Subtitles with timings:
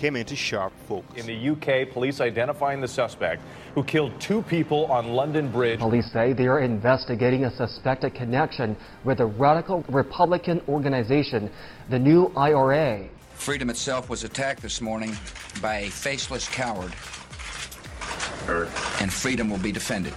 [0.00, 1.14] came into sharp focus.
[1.14, 3.42] In the UK, police identifying the suspect
[3.74, 5.78] who killed two people on London Bridge.
[5.78, 11.50] Police say they are investigating a suspected connection with a radical Republican organization,
[11.90, 13.06] the New IRA.
[13.34, 15.14] Freedom itself was attacked this morning
[15.60, 16.92] by a faceless coward.
[19.00, 20.14] And freedom will be defended.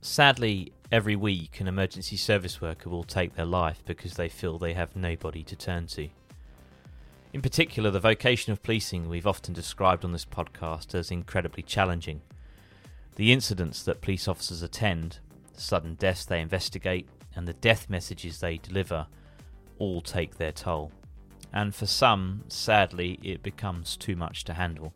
[0.00, 4.72] Sadly, every week an emergency service worker will take their life because they feel they
[4.72, 6.08] have nobody to turn to.
[7.34, 12.22] In particular, the vocation of policing we've often described on this podcast as incredibly challenging.
[13.16, 15.18] The incidents that police officers attend,
[15.52, 19.08] the sudden deaths they investigate, and the death messages they deliver
[19.80, 20.92] all take their toll.
[21.52, 24.94] And for some, sadly, it becomes too much to handle.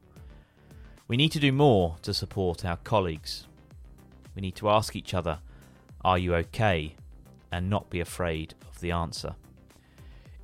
[1.09, 3.49] We need to do more to support our colleagues.
[4.37, 5.41] We need to ask each other,
[6.05, 6.95] Are you okay?
[7.51, 9.35] and not be afraid of the answer.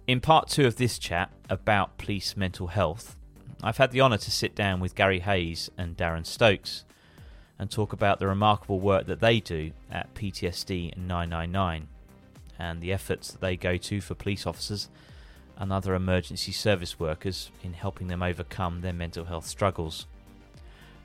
[0.06, 3.16] In part two of this chat about police mental health,
[3.62, 6.84] I've had the honour to sit down with Gary Hayes and Darren Stokes
[7.58, 11.88] and talk about the remarkable work that they do at PTSD 999
[12.58, 14.90] and the efforts that they go to for police officers
[15.56, 20.04] and other emergency service workers in helping them overcome their mental health struggles.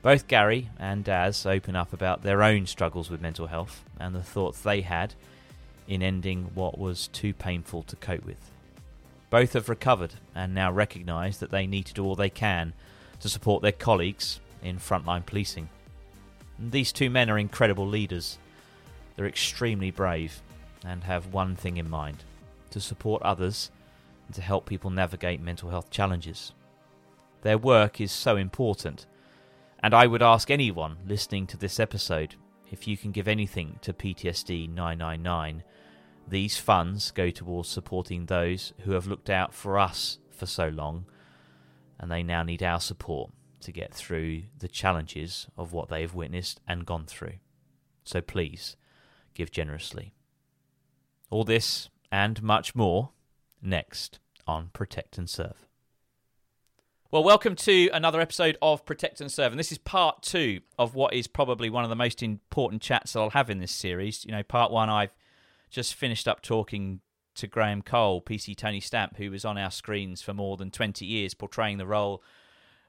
[0.02, 4.22] Both Gary and Daz open up about their own struggles with mental health and the
[4.22, 5.14] thoughts they had
[5.88, 8.50] in ending what was too painful to cope with.
[9.30, 12.72] Both have recovered and now recognise that they need to do all they can
[13.20, 15.68] to support their colleagues in frontline policing.
[16.58, 18.38] And these two men are incredible leaders.
[19.16, 20.42] They're extremely brave
[20.84, 22.24] and have one thing in mind
[22.70, 23.70] to support others
[24.26, 26.52] and to help people navigate mental health challenges.
[27.42, 29.06] Their work is so important,
[29.82, 32.34] and I would ask anyone listening to this episode
[32.70, 35.62] if you can give anything to PTSD 999
[36.30, 41.04] these funds go towards supporting those who have looked out for us for so long,
[41.98, 43.30] and they now need our support
[43.60, 47.34] to get through the challenges of what they have witnessed and gone through.
[48.04, 48.76] So please,
[49.34, 50.14] give generously.
[51.28, 53.10] All this and much more
[53.60, 55.66] next on Protect and Serve.
[57.10, 60.94] Well, welcome to another episode of Protect and Serve, and this is part two of
[60.94, 64.24] what is probably one of the most important chats that I'll have in this series.
[64.24, 65.14] You know, part one, I've
[65.70, 67.00] just finished up talking
[67.36, 71.04] to Graham Cole, PC Tony Stamp, who was on our screens for more than 20
[71.04, 72.22] years, portraying the role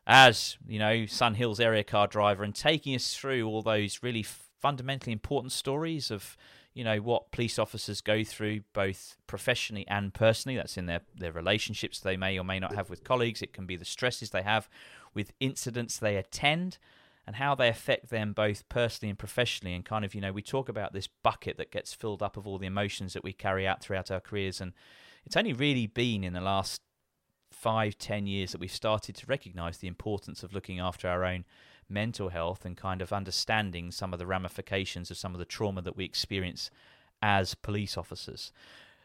[0.08, 4.26] as, you know, Sun Hill's area car driver and taking us through all those really
[4.60, 6.36] fundamentally important stories of,
[6.74, 10.56] you know, what police officers go through both professionally and personally.
[10.56, 13.42] That's in their, their relationships they may or may not have with colleagues.
[13.42, 14.70] It can be the stresses they have
[15.14, 16.78] with incidents they attend
[17.32, 19.74] and how they affect them both personally and professionally.
[19.74, 22.46] And kind of, you know, we talk about this bucket that gets filled up of
[22.46, 24.60] all the emotions that we carry out throughout our careers.
[24.60, 24.74] And
[25.26, 26.82] it's only really been in the last
[27.50, 31.46] five, ten years that we've started to recognise the importance of looking after our own
[31.88, 35.82] mental health and kind of understanding some of the ramifications of some of the trauma
[35.82, 36.70] that we experience
[37.22, 38.52] as police officers.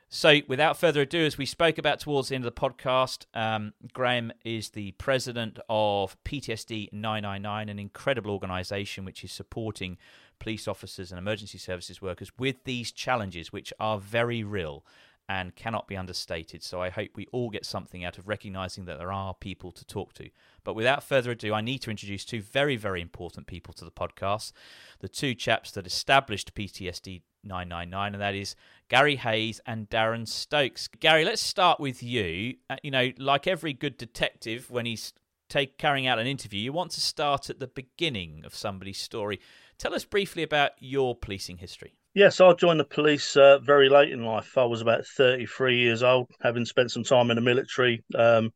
[0.09, 3.73] So, without further ado, as we spoke about towards the end of the podcast, um,
[3.93, 9.99] Graham is the president of PTSD 999, an incredible organisation which is supporting
[10.39, 14.85] police officers and emergency services workers with these challenges, which are very real
[15.29, 16.63] and cannot be understated.
[16.63, 19.85] So, I hope we all get something out of recognising that there are people to
[19.85, 20.31] talk to.
[20.63, 23.91] But without further ado, I need to introduce two very, very important people to the
[23.91, 24.53] podcast
[25.01, 28.57] the two chaps that established PTSD 999, and that is
[28.89, 30.89] Gary Hayes and Darren Stokes.
[30.89, 32.55] Gary, let's start with you.
[32.71, 35.13] Uh, you know, like every good detective, when he's
[35.49, 39.41] take carrying out an interview, you want to start at the beginning of somebody's story.
[39.79, 41.95] Tell us briefly about your policing history.
[42.15, 44.57] Yes, I joined the police uh, very late in life.
[44.57, 48.53] I was about 33 years old, having spent some time in the military, um,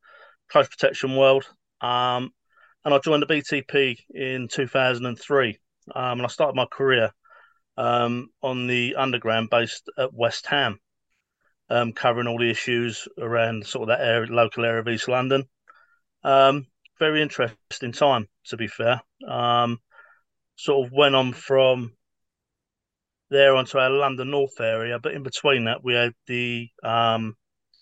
[0.51, 1.45] close protection world.
[1.83, 2.33] Um,
[2.85, 5.59] and I joined the BTP in 2003.
[5.95, 7.11] Um, and I started my career
[7.81, 10.79] um, on the underground based at West Ham,
[11.71, 15.45] um, covering all the issues around sort of that area, local area of East London.
[16.23, 16.67] Um,
[16.99, 19.01] very interesting time, to be fair.
[19.27, 19.79] Um,
[20.57, 21.93] sort of went on from
[23.31, 27.35] there onto our London North area, but in between that, we had the um,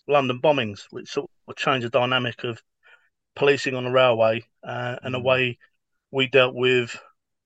[0.07, 2.61] London bombings, which sort of changed the dynamic of
[3.35, 5.25] policing on the railway uh, and the mm.
[5.25, 5.57] way
[6.09, 6.97] we dealt with,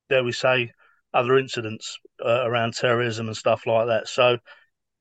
[0.07, 0.71] dare we say,
[1.13, 4.07] other incidents uh, around terrorism and stuff like that.
[4.07, 4.38] So,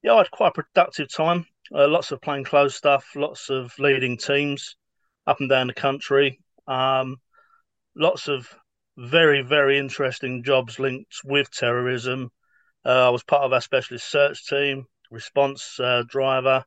[0.03, 1.47] yeah, I had quite a productive time.
[1.75, 4.77] Uh, lots of plainclothes stuff, lots of leading teams
[5.27, 6.39] up and down the country.
[6.67, 7.17] Um,
[7.97, 8.49] lots of
[8.97, 12.31] very, very interesting jobs linked with terrorism.
[12.85, 16.65] Uh, I was part of our specialist search team, response uh, driver.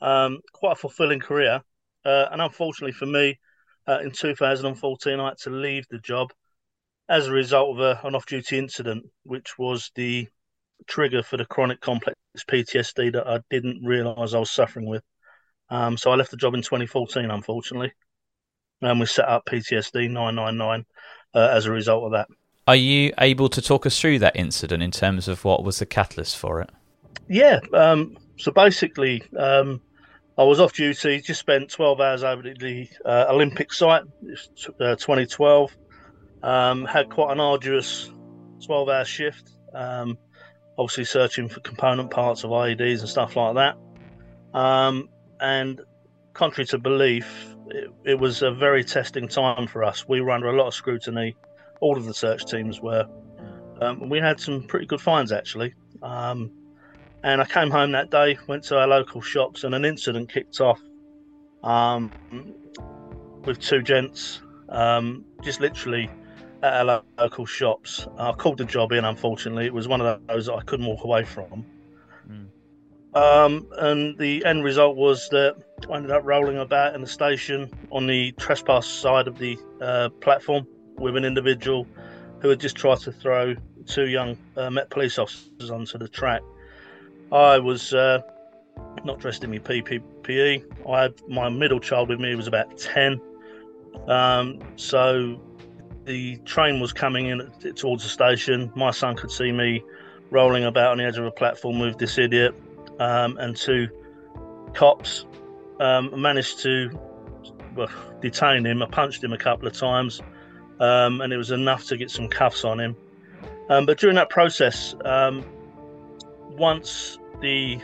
[0.00, 1.62] Um, quite a fulfilling career.
[2.04, 3.38] Uh, and unfortunately for me,
[3.86, 6.32] uh, in 2014, I had to leave the job
[7.10, 10.28] as a result of a, an off duty incident, which was the
[10.86, 12.16] trigger for the chronic complex
[12.48, 15.02] PTSD that I didn't realise I was suffering with.
[15.68, 17.92] Um, so I left the job in 2014, unfortunately.
[18.80, 20.86] And we set up PTSD 999
[21.34, 22.28] uh, as a result of that.
[22.66, 25.86] Are you able to talk us through that incident in terms of what was the
[25.86, 26.70] catalyst for it?
[27.28, 27.58] Yeah.
[27.74, 29.80] Um, so basically, um,
[30.38, 34.04] I was off duty, just spent 12 hours over at the uh, Olympic site,
[34.80, 35.76] uh, 2012.
[36.42, 38.10] Um, had quite an arduous
[38.64, 39.50] 12 hour shift.
[39.74, 40.18] Um,
[40.78, 43.76] obviously, searching for component parts of IEDs and stuff like that.
[44.58, 45.08] Um,
[45.40, 45.80] and
[46.32, 50.08] contrary to belief, it, it, was a very testing time for us.
[50.08, 51.36] We were under a lot of scrutiny.
[51.80, 53.06] All of the search teams were.
[53.80, 55.74] Um, we had some pretty good finds actually.
[56.02, 56.50] Um,
[57.22, 60.60] and I came home that day, went to our local shops, and an incident kicked
[60.60, 60.80] off
[61.62, 62.10] um,
[63.44, 64.40] with two gents
[65.42, 66.08] just literally
[66.62, 68.06] at our local shops.
[68.18, 69.66] I called the job in, unfortunately.
[69.66, 71.64] It was one of those that I couldn't walk away from.
[72.30, 72.46] Mm.
[73.14, 75.56] Um, and the end result was that
[75.90, 80.10] I ended up rolling about in the station on the trespass side of the uh,
[80.20, 80.66] platform
[80.96, 81.86] with an individual
[82.40, 83.54] who had just tried to throw
[83.86, 86.42] two young uh, Met police officers onto the track.
[87.32, 88.20] I was uh,
[89.04, 90.88] not dressed in my PPE.
[90.88, 93.20] I had my middle child with me, who was about 10.
[94.08, 95.40] Um, so
[96.04, 98.72] the train was coming in towards the station.
[98.74, 99.82] My son could see me
[100.30, 102.54] rolling about on the edge of a platform with this idiot,
[102.98, 103.88] um, and two
[104.74, 105.26] cops
[105.80, 106.90] um, managed to
[107.74, 107.88] well,
[108.20, 108.82] detain him.
[108.82, 110.20] I punched him a couple of times,
[110.78, 112.96] um, and it was enough to get some cuffs on him.
[113.68, 115.44] Um, but during that process, um,
[116.50, 117.78] once the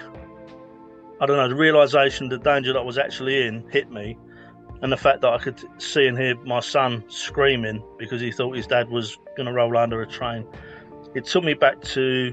[1.21, 4.19] I don't know the realization, the danger that I was actually in hit me,
[4.83, 8.57] and the fact that I could see and hear my son screaming because he thought
[8.57, 10.47] his dad was going to roll under a train,
[11.15, 12.33] it took me back to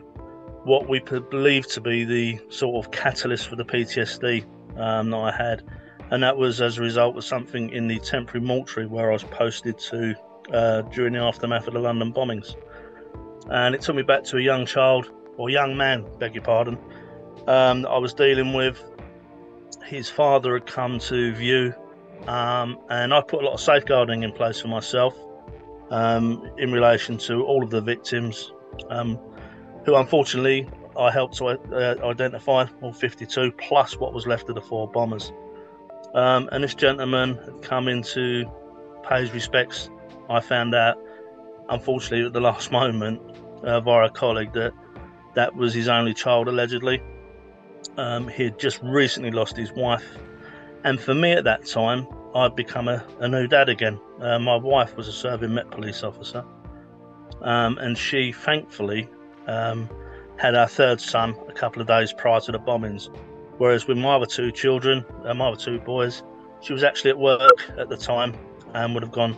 [0.64, 4.46] what we believed to be the sort of catalyst for the PTSD
[4.78, 5.64] um, that I had,
[6.12, 9.24] and that was as a result of something in the temporary mortuary where I was
[9.24, 10.16] posted to
[10.54, 12.56] uh, during the aftermath of the London bombings,
[13.50, 16.78] and it took me back to a young child or young man, beg your pardon,
[17.48, 18.84] um, I was dealing with.
[19.86, 21.74] His father had come to view
[22.28, 25.16] um, and I put a lot of safeguarding in place for myself
[25.92, 28.52] um, in relation to all of the victims,
[28.90, 29.20] um,
[29.86, 34.62] who unfortunately I helped to uh, identify, all 52 plus what was left of the
[34.62, 35.32] four bombers.
[36.14, 38.46] Um, and this gentleman had come in to
[39.08, 39.90] pay his respects.
[40.30, 40.98] I found out,
[41.70, 43.22] unfortunately, at the last moment
[43.64, 44.74] uh, via a colleague that
[45.36, 47.02] that was his only child allegedly.
[47.98, 50.18] Um, he had just recently lost his wife
[50.84, 54.00] And for me at that time, I'd become a, a new dad again.
[54.20, 56.44] Uh, my wife was a serving Met police officer,
[57.42, 59.08] um, and she thankfully
[59.48, 59.90] um,
[60.38, 63.10] had our third son a couple of days prior to the bombings.
[63.60, 66.24] Whereas with my other two children, uh, my other two boys,
[66.62, 68.34] she was actually at work at the time
[68.74, 69.38] and would have gone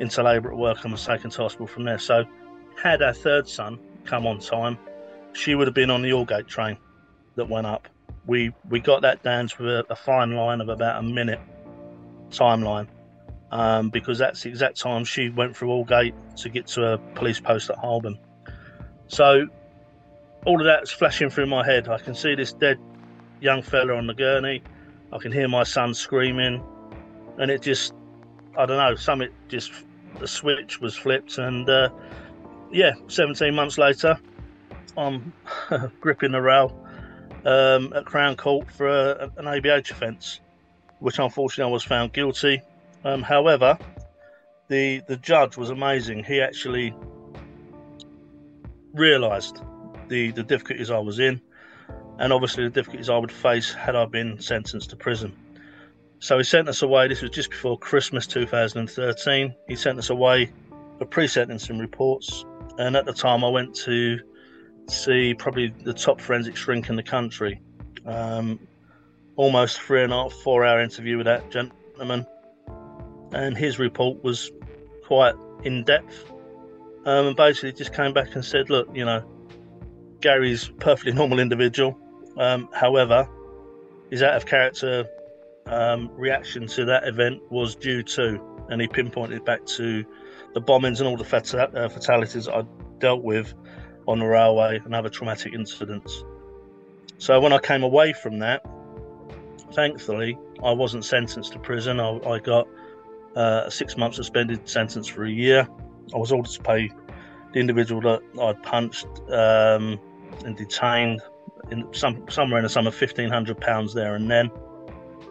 [0.00, 1.98] into labour at work and was taken to hospital from there.
[1.98, 2.24] So,
[2.82, 4.76] had our third son come on time,
[5.32, 6.76] she would have been on the Aldgate train
[7.36, 7.88] that went up.
[8.26, 11.40] We we got that down to a, a fine line of about a minute
[12.30, 12.88] timeline
[13.50, 17.40] um, because that's the exact time she went through Aldgate to get to a police
[17.40, 18.18] post at Holborn.
[19.08, 19.46] So
[20.44, 21.88] all of that's flashing through my head.
[21.88, 22.78] I can see this dead
[23.40, 24.62] young fella on the gurney.
[25.12, 26.62] I can hear my son screaming,
[27.38, 27.94] and it just,
[28.58, 29.72] I don't know, something just,
[30.18, 31.90] the switch was flipped, and uh,
[32.72, 34.18] yeah, 17 months later,
[34.96, 35.32] I'm
[36.00, 36.83] gripping the rail
[37.44, 40.40] um, at Crown Court for a, an ABH offence,
[40.98, 42.62] which unfortunately I was found guilty.
[43.04, 43.78] Um, however,
[44.68, 46.24] the the judge was amazing.
[46.24, 46.94] He actually
[48.92, 49.60] realised
[50.08, 51.40] the the difficulties I was in,
[52.18, 55.36] and obviously the difficulties I would face had I been sentenced to prison.
[56.20, 57.08] So he sent us away.
[57.08, 59.54] This was just before Christmas 2013.
[59.68, 60.50] He sent us away
[60.98, 62.46] for pre-sentencing reports,
[62.78, 64.18] and at the time I went to
[64.88, 67.60] see probably the top forensic shrink in the country.
[68.06, 68.58] Um,
[69.36, 72.26] almost three and a half, four hour interview with that gentleman,
[73.32, 74.50] and his report was
[75.06, 76.30] quite in depth.
[77.06, 79.22] Um, and basically just came back and said, look, you know,
[80.20, 81.98] Gary's perfectly normal individual.
[82.38, 83.28] Um, however,
[84.10, 85.04] his out of character
[85.66, 90.04] um, reaction to that event was due to, and he pinpointed back to
[90.54, 92.62] the bombings and all the uh, fatalities I
[92.98, 93.52] dealt with
[94.06, 96.24] on the railway and other traumatic incidents.
[97.18, 98.64] So when I came away from that,
[99.72, 102.00] thankfully, I wasn't sentenced to prison.
[102.00, 102.68] I, I got
[103.36, 105.68] uh, a six month suspended sentence for a year.
[106.14, 106.90] I was ordered to pay
[107.52, 109.98] the individual that I'd punched um,
[110.44, 111.20] and detained
[111.70, 114.50] in some somewhere in the sum of fifteen hundred pounds there and then,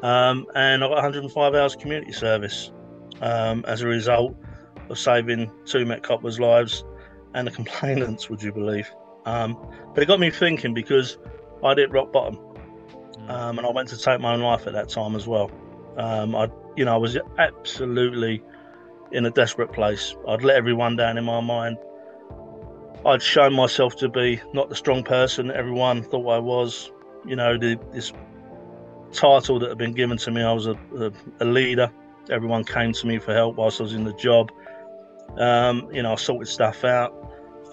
[0.02, 2.72] um, and I got 105 hours community service
[3.22, 4.36] um, as a result
[4.90, 6.84] of saving two Met coppers' lives
[7.34, 8.90] and the complainants, would you believe?
[9.26, 9.58] Um,
[9.94, 11.18] but it got me thinking because
[11.64, 12.40] I did rock bottom,
[13.28, 15.50] um, and I went to take my own life at that time as well.
[15.98, 18.44] Um, I, you know, I was absolutely
[19.12, 20.16] in a desperate place.
[20.28, 21.78] I'd let everyone down in my mind.
[23.06, 26.92] I'd shown myself to be not the strong person everyone thought I was.
[27.26, 28.12] You know, the, this
[29.12, 31.12] title that had been given to me, I was a, a,
[31.42, 31.92] a leader.
[32.30, 34.52] Everyone came to me for help whilst I was in the job.
[35.38, 37.14] Um, you know, I sorted stuff out.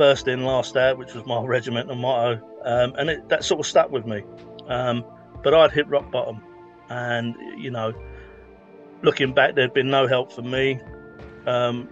[0.01, 3.67] First in, last out, which was my regimental motto, um, and it, that sort of
[3.67, 4.23] stuck with me.
[4.67, 5.05] Um,
[5.43, 6.41] but I'd hit rock bottom,
[6.89, 7.93] and you know,
[9.03, 10.81] looking back, there'd been no help for me.
[11.47, 11.87] Um,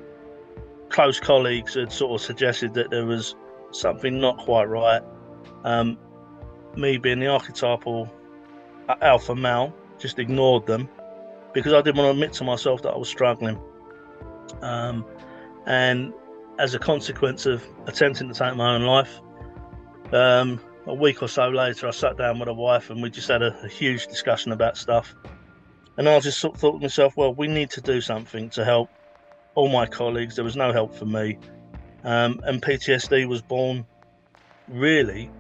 [0.88, 3.34] close colleagues had sort of suggested that there was
[3.72, 5.02] something not quite right.
[5.64, 5.98] Um,
[6.76, 8.10] me being the archetypal
[9.02, 10.88] alpha male, just ignored them
[11.52, 13.60] because I didn't want to admit to myself that I was struggling.
[14.62, 15.04] Um,
[15.66, 16.14] and
[16.58, 19.20] as a consequence of attempting to take my own life,
[20.12, 23.28] um, a week or so later, I sat down with a wife and we just
[23.28, 25.14] had a, a huge discussion about stuff.
[25.96, 28.64] And I just sort of thought to myself, well, we need to do something to
[28.64, 28.88] help
[29.54, 30.36] all my colleagues.
[30.36, 31.38] There was no help for me.
[32.04, 33.84] Um, and PTSD was born
[34.68, 35.30] really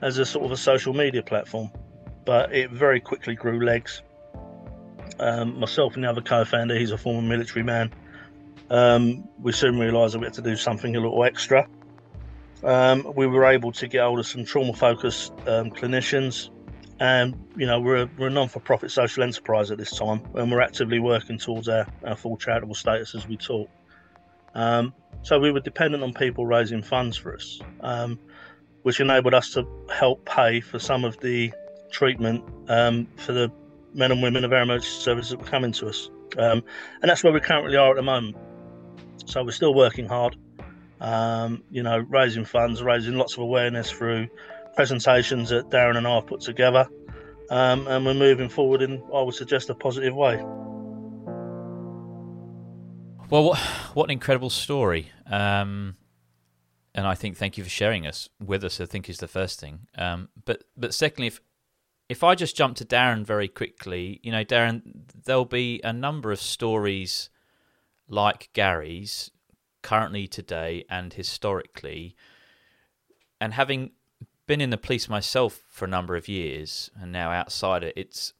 [0.00, 1.70] as a sort of a social media platform,
[2.24, 4.02] but it very quickly grew legs.
[5.18, 7.92] Um, myself and the other co founder, he's a former military man,
[8.70, 11.68] um, we soon realised that we had to do something a little extra.
[12.62, 16.48] Um, we were able to get hold of some trauma focused um, clinicians,
[16.98, 20.22] and you know we're a, we're a non for profit social enterprise at this time,
[20.34, 23.68] and we're actively working towards our, our full charitable status as we talk.
[24.54, 28.18] Um, so we were dependent on people raising funds for us, um,
[28.82, 31.52] which enabled us to help pay for some of the
[31.90, 33.50] treatment um, for the
[33.92, 36.10] men and women of our emergency services that were coming to us.
[36.36, 36.62] And
[37.02, 38.36] that's where we currently are at the moment.
[39.26, 40.36] So we're still working hard,
[41.00, 44.28] um, you know, raising funds, raising lots of awareness through
[44.74, 46.86] presentations that Darren and I have put together.
[47.50, 50.36] Um, and we're moving forward in, I would suggest, a positive way.
[53.30, 53.54] Well,
[53.94, 55.10] what an incredible story.
[55.26, 55.96] Um,
[56.94, 58.80] and I think thank you for sharing us with us.
[58.80, 59.80] I think is the first thing.
[59.98, 61.40] Um, but but secondly, if
[62.08, 64.82] if I just jump to Darren very quickly, you know, Darren,
[65.24, 67.30] there'll be a number of stories
[68.08, 69.30] like Gary's
[69.82, 72.14] currently today and historically.
[73.40, 73.92] And having
[74.46, 78.34] been in the police myself for a number of years and now outside it it's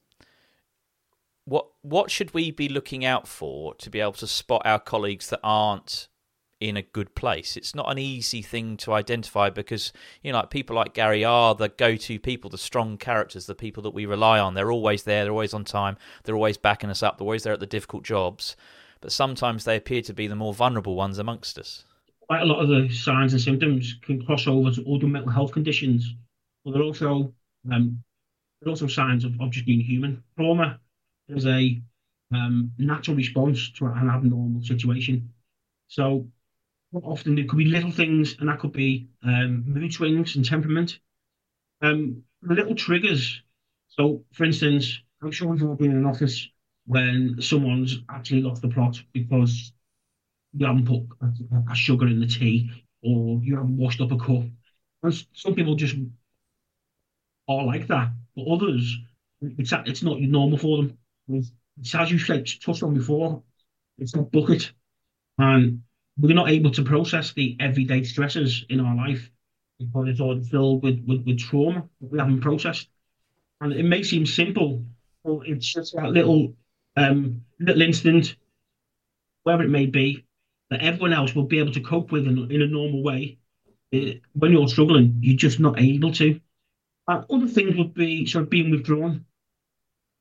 [1.45, 5.29] what what should we be looking out for to be able to spot our colleagues
[5.29, 6.07] that aren't
[6.59, 7.57] in a good place?
[7.57, 11.55] It's not an easy thing to identify because you know, like people like Gary are
[11.55, 14.53] the go-to people, the strong characters, the people that we rely on.
[14.53, 15.23] They're always there.
[15.23, 15.97] They're always on time.
[16.23, 17.17] They're always backing us up.
[17.17, 18.55] They're always there at the difficult jobs.
[19.01, 21.85] But sometimes they appear to be the more vulnerable ones amongst us.
[22.21, 25.51] Quite a lot of the signs and symptoms can cross over to other mental health
[25.51, 26.15] conditions,
[26.63, 27.31] but they're also
[27.71, 28.03] um,
[28.61, 30.23] they're also signs of, of just being human.
[30.37, 30.79] Trauma
[31.29, 31.79] is a
[32.33, 35.29] um, natural response to an abnormal situation.
[35.87, 36.27] So
[37.03, 40.99] often there could be little things, and that could be um, mood swings and temperament.
[41.81, 43.41] Um, little triggers.
[43.89, 46.47] So, for instance, I'm sure we've all been in an office
[46.85, 49.73] when someone's actually lost the plot because
[50.53, 52.71] you haven't put a, a sugar in the tea
[53.03, 54.43] or you haven't washed up a cup.
[55.03, 55.95] And some people just
[57.47, 58.97] are like that, but others,
[59.41, 60.97] it's it's not normal for them.
[61.27, 61.51] It's,
[61.93, 63.43] as you said, touched on before,
[63.97, 64.71] it's not bucket,
[65.37, 65.83] and
[66.17, 69.29] we're not able to process the everyday stresses in our life
[69.79, 72.87] because it's all filled with, with, with trauma that we haven't processed.
[73.61, 74.83] And it may seem simple,
[75.23, 76.53] but it's just that little
[76.95, 78.35] um, little instant,
[79.43, 80.25] wherever it may be,
[80.69, 83.37] that everyone else will be able to cope with in, in a normal way.
[83.91, 86.39] It, when you're struggling, you're just not able to.
[87.07, 89.25] And other things would be sort of being withdrawn,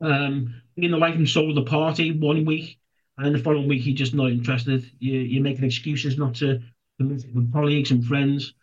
[0.00, 2.78] um, being the life and soul of the party one week,
[3.16, 4.90] and then the following week you're just not interested.
[4.98, 8.54] You, you're making excuses not to, to meet with colleagues and friends,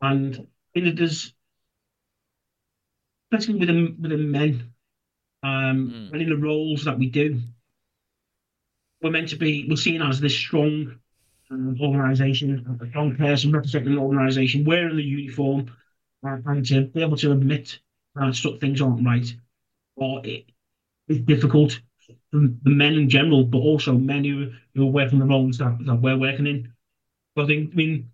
[0.00, 1.32] and it is
[3.32, 4.72] especially with the men,
[5.42, 6.20] um, mm.
[6.20, 7.40] in the roles that we do,
[9.02, 10.98] we're meant to be we're seen as this strong
[11.50, 15.70] uh, organisation, a strong person representing an organisation, wearing the uniform,
[16.26, 17.78] uh, and to be able to admit
[18.14, 19.34] that things aren't right,
[19.96, 20.46] or it,
[21.08, 21.80] it's difficult
[22.32, 25.96] the men in general, but also men who, who are working the roles that, that
[25.96, 26.72] we're working in.
[27.34, 28.10] But I think, I mean,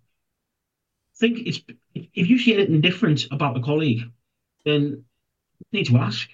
[1.15, 1.61] I think it's
[1.93, 4.03] if you see anything different about a colleague,
[4.65, 5.03] then
[5.59, 6.29] you need to ask.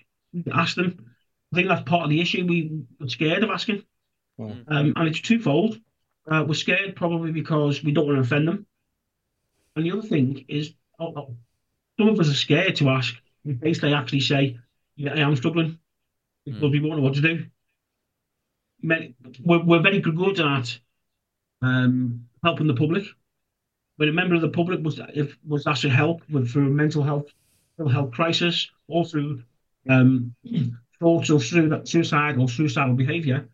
[0.52, 1.12] Ask them.
[1.54, 2.46] I think that's part of the issue.
[2.46, 3.84] We are scared of asking,
[4.40, 4.64] mm.
[4.68, 5.80] um, and it's twofold.
[6.30, 8.66] Uh, we're scared probably because we don't want to offend them,
[9.76, 11.36] and the other thing is, oh, oh,
[11.98, 13.16] some of us are scared to ask.
[13.46, 14.58] We basically actually say,
[14.96, 15.80] "Yeah, I am struggling,"
[16.46, 16.72] because mm.
[16.72, 17.46] we don't know what to do
[19.44, 20.80] we're, we're very good at
[21.62, 23.04] um, helping the public.
[23.98, 27.02] When a member of the public was if was asked help with through a mental
[27.02, 27.28] health
[27.78, 29.44] mental health crisis or through
[29.90, 30.36] um,
[31.00, 33.48] thoughts or through that suicide or suicidal behaviour,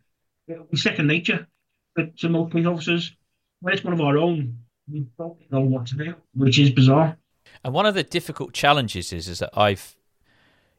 [0.48, 1.46] it'll be second nature
[1.94, 3.14] but to most police officers.
[3.60, 4.58] When it's one of our own,
[4.90, 7.16] we don't know what to do, which is bizarre.
[7.62, 9.94] And one of the difficult challenges is is that I've,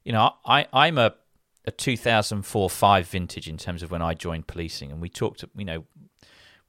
[0.04, 1.16] you know, I I'm a
[1.66, 5.66] a 2004 5 vintage in terms of when I joined policing, and we talked, you
[5.66, 5.86] know,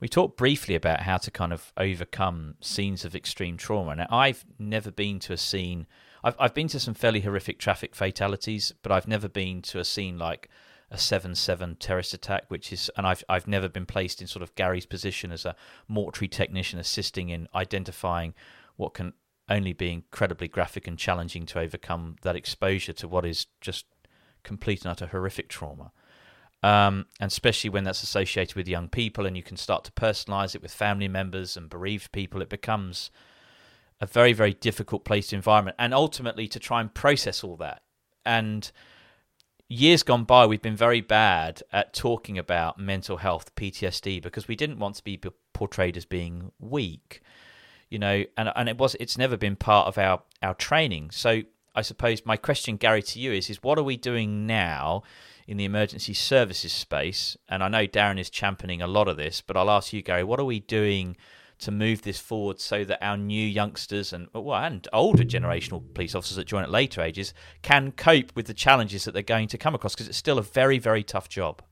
[0.01, 3.97] we talked briefly about how to kind of overcome scenes of extreme trauma.
[3.97, 5.87] Now, I've never been to a scene.
[6.23, 9.85] I've I've been to some fairly horrific traffic fatalities, but I've never been to a
[9.85, 10.49] scene like
[10.91, 14.43] a seven seven terrorist attack, which is, and I've I've never been placed in sort
[14.43, 15.57] of Gary's position as a
[15.89, 18.35] mortuary technician assisting in identifying
[18.77, 19.13] what can
[19.49, 23.87] only be incredibly graphic and challenging to overcome that exposure to what is just
[24.45, 25.91] complete and utter horrific trauma.
[26.63, 30.55] Um, and especially when that's associated with young people and you can start to personalize
[30.55, 33.11] it with family members and bereaved people, it becomes
[34.01, 35.77] a very, very difficult place to environment.
[35.79, 37.83] And ultimately, to try and process all that.
[38.25, 38.71] And
[39.69, 44.57] years gone by, we've been very bad at talking about mental health, PTSD, because we
[44.57, 45.21] didn't want to be
[45.53, 47.21] portrayed as being weak,
[47.91, 51.11] you know, and and it was it's never been part of our our training.
[51.11, 51.43] So
[51.75, 55.03] I suppose my question, Gary, to you is: is what are we doing now
[55.47, 57.37] in the emergency services space?
[57.49, 60.25] And I know Darren is championing a lot of this, but I'll ask you, Gary,
[60.25, 61.17] what are we doing
[61.59, 66.15] to move this forward so that our new youngsters and well, and older generational police
[66.15, 67.33] officers that join at later ages
[67.63, 69.95] can cope with the challenges that they're going to come across?
[69.95, 71.63] Because it's still a very, very tough job.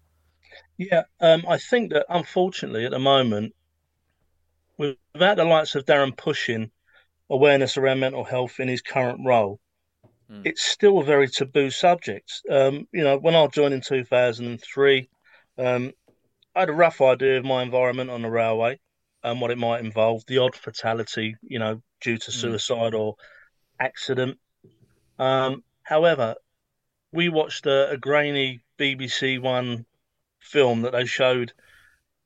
[0.78, 3.54] Yeah, um, I think that unfortunately at the moment,
[4.78, 6.70] without the likes of Darren pushing
[7.30, 9.60] awareness around mental health in his current role,
[10.32, 10.42] mm.
[10.44, 12.42] it's still a very taboo subject.
[12.50, 15.08] Um, you know, when I joined in 2003,
[15.58, 15.92] um,
[16.54, 18.78] I had a rough idea of my environment on the railway
[19.22, 22.36] and what it might involve, the odd fatality, you know, due to hmm.
[22.38, 22.98] suicide mm.
[22.98, 23.16] or
[23.78, 24.38] accident.
[25.18, 26.34] Um, however,
[27.12, 29.86] we watched a, a, grainy BBC One
[30.40, 31.52] film that they showed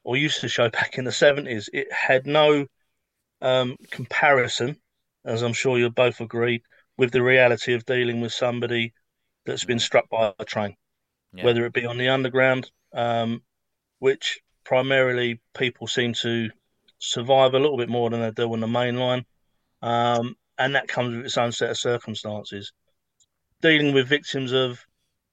[0.04, 1.68] or used to show back in the 70s.
[1.72, 2.66] It had no
[3.42, 4.76] um, comparison,
[5.24, 6.62] as I'm sure you'll both agree,
[6.96, 8.92] with the reality of dealing with somebody
[9.44, 10.76] that's been struck by a train.
[11.32, 11.44] yeah.
[11.44, 13.42] whether it be on the underground, um,
[13.98, 16.50] which primarily people seem to
[16.98, 19.24] survive a little bit more than they do on the main line.
[19.82, 22.72] Um, and that comes with its own set of circumstances.
[23.62, 24.84] Dealing with victims of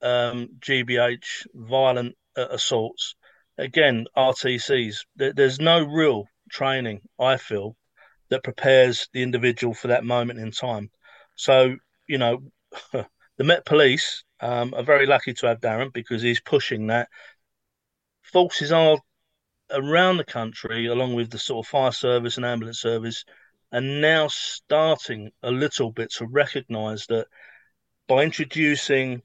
[0.02, 3.16] um, GBH, violent uh, assaults,
[3.58, 7.76] again, RTCs, there, there's no real training, I feel,
[8.30, 10.90] that prepares the individual for that moment in time.
[11.36, 11.76] So,
[12.08, 12.44] you know,
[12.92, 17.10] the Met Police um, are very lucky to have Darren because he's pushing that.
[18.22, 18.98] Forces are
[19.72, 23.26] around the country, along with the sort of fire service and ambulance service,
[23.72, 27.28] and now starting a little bit to recognise that
[28.08, 29.22] by introducing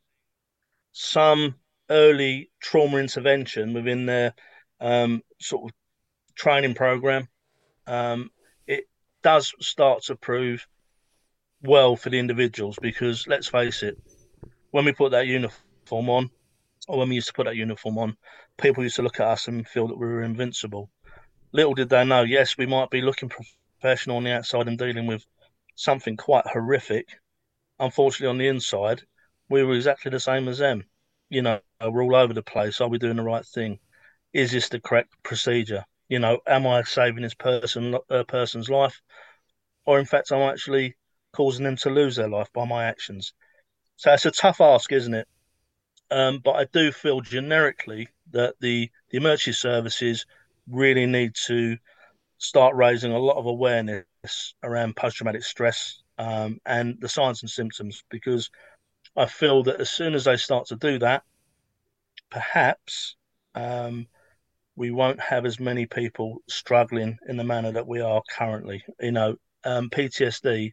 [0.93, 1.55] some
[1.91, 4.35] early trauma intervention within their
[4.81, 5.71] um, sort of
[6.35, 7.29] training program,
[7.87, 8.31] um,
[8.67, 8.85] it
[9.23, 10.67] does start to prove
[11.63, 13.97] well for the individuals because let's face it,
[14.71, 16.31] when we put that uniform on,
[16.87, 18.17] or when we used to put that uniform on,
[18.57, 20.91] people used to look at us and feel that we were invincible.
[21.53, 23.31] Little did they know, yes, we might be looking
[23.81, 25.25] professional on the outside and dealing with
[25.75, 27.07] something quite horrific.
[27.79, 29.03] Unfortunately, on the inside,
[29.49, 30.85] we were exactly the same as them.
[31.31, 32.81] You know, we're all over the place.
[32.81, 33.79] Are we doing the right thing?
[34.33, 35.85] Is this the correct procedure?
[36.09, 39.01] You know, am I saving this person uh, person's life,
[39.85, 40.97] or in fact, I'm actually
[41.33, 43.33] causing them to lose their life by my actions?
[43.97, 45.29] So it's a tough ask, isn't it?
[46.11, 50.25] Um, but I do feel generically that the, the emergency services
[50.71, 51.77] really need to
[52.39, 54.05] start raising a lot of awareness
[54.63, 58.51] around post traumatic stress um, and the signs and symptoms because
[59.17, 61.23] I feel that as soon as they start to do that,
[62.31, 63.17] perhaps
[63.55, 64.07] um,
[64.77, 68.85] we won't have as many people struggling in the manner that we are currently.
[69.01, 70.73] You know, um, PTSD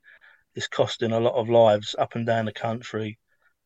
[0.56, 3.18] is costing a lot of lives up and down the country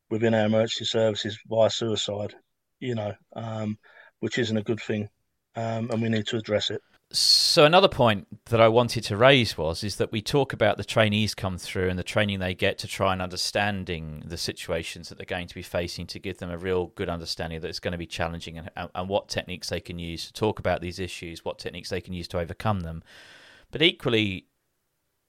[0.09, 2.33] within our emergency services via suicide,
[2.79, 3.77] you know, um,
[4.19, 5.09] which isn't a good thing.
[5.55, 6.81] Um, and we need to address it.
[7.11, 10.83] So another point that I wanted to raise was is that we talk about the
[10.83, 15.17] trainees come through and the training they get to try and understanding the situations that
[15.17, 17.93] they're going to be facing to give them a real good understanding that it's going
[17.93, 21.43] to be challenging and, and what techniques they can use to talk about these issues,
[21.43, 23.01] what techniques they can use to overcome them.
[23.71, 24.45] But equally,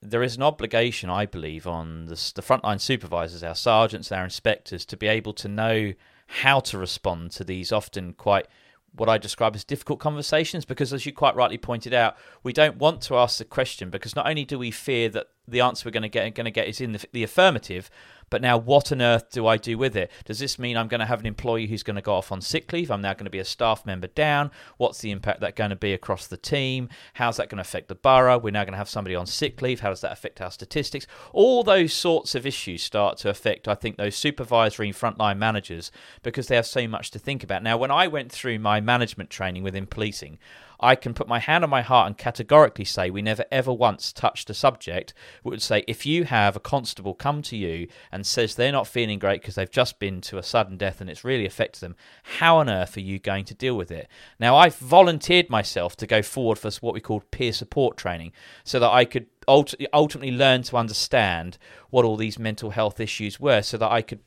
[0.02, 4.84] there is an obligation, I believe, on the, the frontline supervisors, our sergeants, our inspectors,
[4.86, 5.92] to be able to know
[6.26, 8.46] how to respond to these often quite
[8.92, 12.76] what I describe as difficult conversations because, as you quite rightly pointed out, we don't
[12.76, 15.92] want to ask the question because not only do we fear that the answer we're
[15.92, 17.90] going to get going to get is in the, the affirmative,
[18.30, 20.08] but now, what on earth do I do with it?
[20.24, 22.40] Does this mean I'm going to have an employee who's going to go off on
[22.40, 22.88] sick leave?
[22.88, 24.52] I'm now going to be a staff member down.
[24.76, 26.88] What's the impact that going to be across the team?
[27.14, 28.38] How's that going to affect the borough?
[28.38, 29.80] We're now going to have somebody on sick leave.
[29.80, 31.08] How does that affect our statistics?
[31.32, 35.90] All those sorts of issues start to affect, I think, those supervisory and frontline managers
[36.22, 37.64] because they have so much to think about.
[37.64, 40.38] Now, when I went through my management training within policing,
[40.82, 44.12] I can put my hand on my heart and categorically say we never ever once
[44.12, 45.12] touched a subject
[45.42, 48.86] which would say if you have a constable come to you and says they're not
[48.86, 51.96] feeling great because they've just been to a sudden death and it's really affected them,
[52.38, 54.08] how on earth are you going to deal with it?
[54.38, 58.32] Now, I've volunteered myself to go forward for what we call peer support training
[58.64, 61.58] so that I could ultimately learn to understand
[61.90, 64.20] what all these mental health issues were so that I could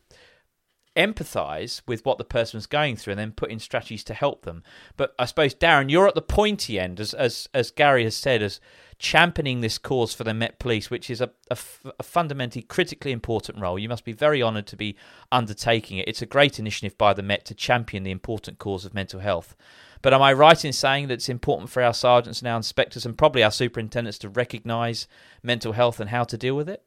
[0.96, 4.44] empathize with what the person was going through and then put in strategies to help
[4.46, 4.64] them.
[4.98, 8.42] But I suppose Darren, you're at the pointy end, as as as Gary has said,
[8.42, 8.60] as
[9.00, 11.58] championing this cause for the Met Police, which is a, a,
[12.00, 13.78] a fundamentally critically important role.
[13.78, 14.96] You must be very honoured to be
[15.32, 16.08] undertaking it.
[16.08, 19.56] It's a great initiative by the Met to champion the important cause of mental health.
[20.02, 23.06] But am I right in saying that it's important for our sergeants and our inspectors
[23.06, 25.08] and probably our superintendents to recognise
[25.42, 26.84] mental health and how to deal with it?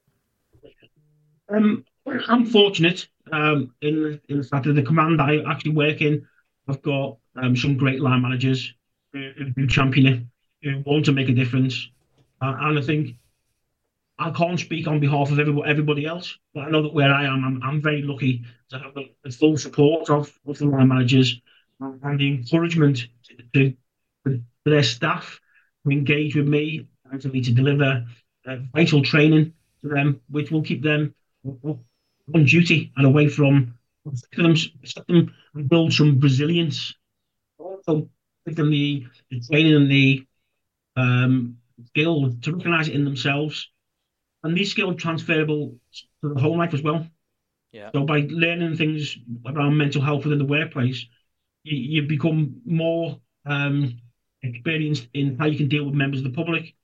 [1.49, 6.27] Um, I'm fortunate um, in, in the fact that the command I actually work in,
[6.69, 8.73] I've got um, some great line managers
[9.12, 10.23] who, champion it,
[10.62, 11.88] who want to make a difference.
[12.40, 13.16] Uh, and I think
[14.19, 17.25] I can't speak on behalf of everybody, everybody else, but I know that where I
[17.25, 20.88] am, I'm, I'm very lucky to have the, the full support of, of the line
[20.88, 21.40] managers
[21.81, 23.77] and the encouragement to, to,
[24.23, 25.40] for their staff
[25.85, 28.07] to engage with me and for me to deliver
[28.47, 31.14] uh, vital training to them, which will keep them
[32.35, 33.75] on duty and away from
[34.37, 34.55] them,
[35.09, 36.95] them and build some resilience.
[37.59, 38.09] Also,
[38.47, 40.27] give them the, the training and the
[40.97, 41.59] um,
[41.89, 43.71] skill to recognise it in themselves.
[44.43, 45.75] And these skills transferable
[46.23, 47.07] to the whole life as well.
[47.73, 47.91] Yeah.
[47.93, 51.05] So by learning things around mental health within the workplace,
[51.65, 53.99] you, you become more um,
[54.43, 56.75] experienced in how you can deal with members of the public,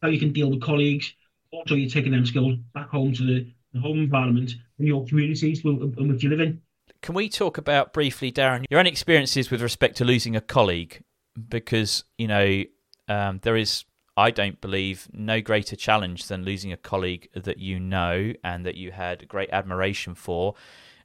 [0.00, 1.14] how you can deal with colleagues.
[1.52, 6.08] Also, you're taking them skills back home to the home environment and your communities in
[6.08, 6.60] which you live in.
[7.00, 11.02] can we talk about briefly, Darren, your own experiences with respect to losing a colleague?
[11.48, 12.64] Because you know
[13.08, 13.84] um, there is,
[14.16, 18.76] I don't believe, no greater challenge than losing a colleague that you know and that
[18.76, 20.54] you had great admiration for,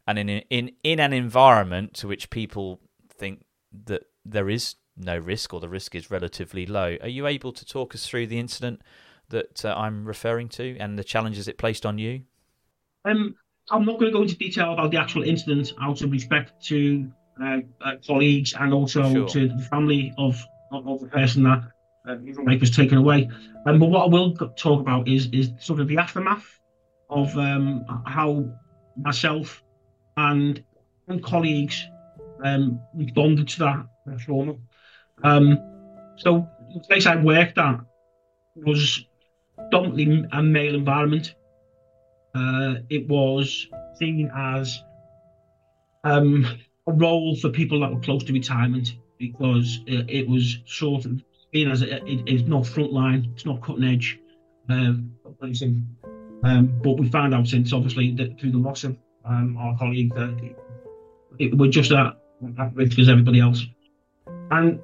[0.05, 3.45] and in in in an environment to which people think
[3.85, 6.97] that there is no risk or the risk is relatively low.
[7.01, 8.81] Are you able to talk us through the incident
[9.29, 12.23] that uh, I'm referring to and the challenges it placed on you?
[13.05, 13.35] Um,
[13.69, 17.11] I'm not going to go into detail about the actual incident out of respect to
[17.41, 19.27] uh, uh, colleagues and also sure.
[19.27, 21.63] to the family of, of, of the person that
[22.07, 22.15] uh,
[22.59, 23.29] was taken away.
[23.65, 26.59] Um, but what I will talk about is is sort of the aftermath
[27.09, 28.45] of um, how
[28.97, 29.63] myself
[30.15, 30.63] and,
[31.07, 31.85] and colleagues
[32.43, 34.55] um, responded to that, that trauma.
[35.23, 35.59] Um,
[36.17, 37.79] so the place I worked at
[38.55, 39.05] was
[39.71, 41.35] dominantly a male environment.
[42.37, 44.83] Uh, it was seen as
[46.03, 46.45] um,
[46.85, 51.23] a role for people that were close to retirement because it, it was sort of
[51.51, 54.19] seen as it, it, it's not frontline, it's not cutting edge.
[54.69, 55.13] Um,
[56.43, 58.95] um, but we found out since, obviously, that through the loss of
[59.25, 60.55] um, our colleague, that it,
[61.39, 62.19] it, we're just at,
[62.59, 63.65] at risk as everybody else.
[64.51, 64.79] And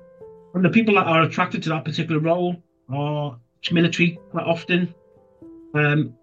[0.55, 2.55] and the people that are attracted to that particular role
[2.89, 3.37] are
[3.71, 4.93] military quite often,
[5.73, 6.13] um,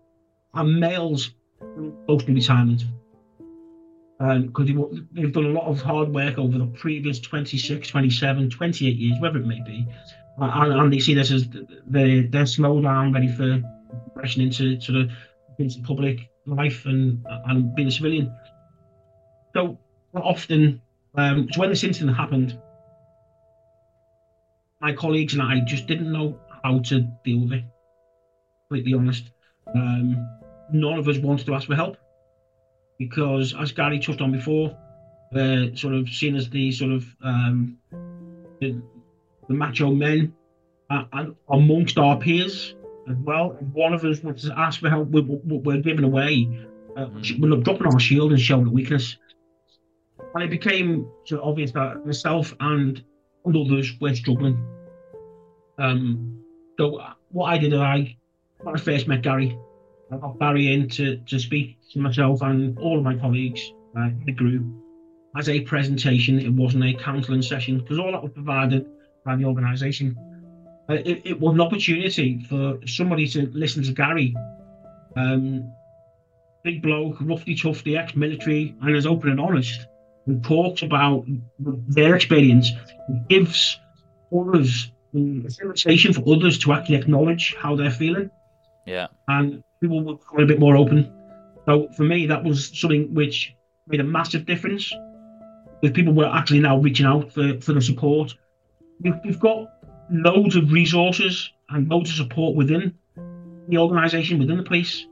[0.55, 1.33] and males
[2.07, 2.85] post retirement.
[4.19, 8.97] Because um, they've done a lot of hard work over the previous 26, 27, 28
[8.97, 9.87] years, whatever it may be.
[10.39, 11.49] And, and they see this as
[11.87, 13.63] they, they're slow down, ready for
[14.13, 15.11] progression into sort of
[15.59, 18.35] into public life and, and being a civilian.
[19.55, 19.79] So
[20.15, 20.81] often,
[21.15, 22.59] um, so when this incident happened,
[24.81, 27.65] my colleagues and I just didn't know how to deal with it.
[28.69, 29.31] Completely honest.
[29.75, 30.40] Um,
[30.73, 31.97] none of us wanted to ask for help
[32.99, 34.77] because, as Gary touched on before,
[35.33, 37.77] we're sort of seen as the sort of um,
[38.61, 38.81] the,
[39.49, 40.35] the macho men
[40.91, 42.75] uh, and amongst our peers
[43.09, 43.57] as well.
[43.61, 47.41] If one of us was to ask for help, we're, we're giving away, uh, mm.
[47.41, 49.17] we're dropping our shield and showing weakness.
[50.35, 53.03] And it became of obvious that myself and
[53.45, 54.63] and others were struggling.
[55.79, 56.43] Um,
[56.79, 58.17] so what I did, I
[58.63, 59.59] when I first met Gary,
[60.17, 63.61] got Barry in to, to speak to myself and all of my colleagues
[63.97, 64.65] uh, in the group
[65.37, 66.39] as a presentation.
[66.39, 68.87] It wasn't a counselling session because all that was provided
[69.25, 70.17] by the organisation.
[70.89, 74.35] Uh, it, it, was an opportunity for somebody to listen to Gary.
[75.17, 75.73] Um,
[76.65, 79.87] big bloke, roughly tufty, ex-military, and is open and honest
[80.27, 81.25] and talks about
[81.59, 82.71] their experience,
[83.29, 83.79] gives
[84.37, 88.31] others the facilitation for others to actually acknowledge how they're feeling.
[88.91, 89.07] Yeah.
[89.29, 91.13] And people were a bit more open.
[91.65, 93.55] So for me, that was something which
[93.87, 94.93] made a massive difference.
[95.81, 98.35] With people were actually now reaching out for, for the support.
[99.01, 99.69] We've, we've got
[100.11, 102.99] loads of resources and loads of support within
[103.69, 105.07] the organisation, within the police.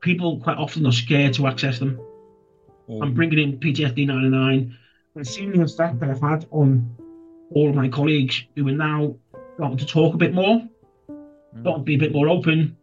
[0.00, 2.00] People quite often are scared to access them.
[2.88, 3.02] Mm.
[3.02, 4.74] I'm bringing in PTSD 99
[5.16, 6.96] and seeing the effect that I've had on
[7.50, 9.16] all of my colleagues who are now
[9.56, 10.62] starting to talk a bit more,
[11.54, 11.60] mm.
[11.60, 12.76] starting to be a bit more open,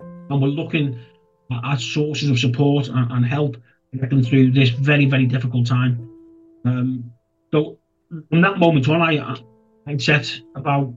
[0.00, 0.98] and we're looking
[1.64, 3.56] at sources of support and, and help
[3.92, 6.08] to get them through this very, very difficult time.
[6.64, 7.12] Um,
[7.52, 7.78] so
[8.28, 9.36] from that moment on, I,
[9.86, 10.94] I set about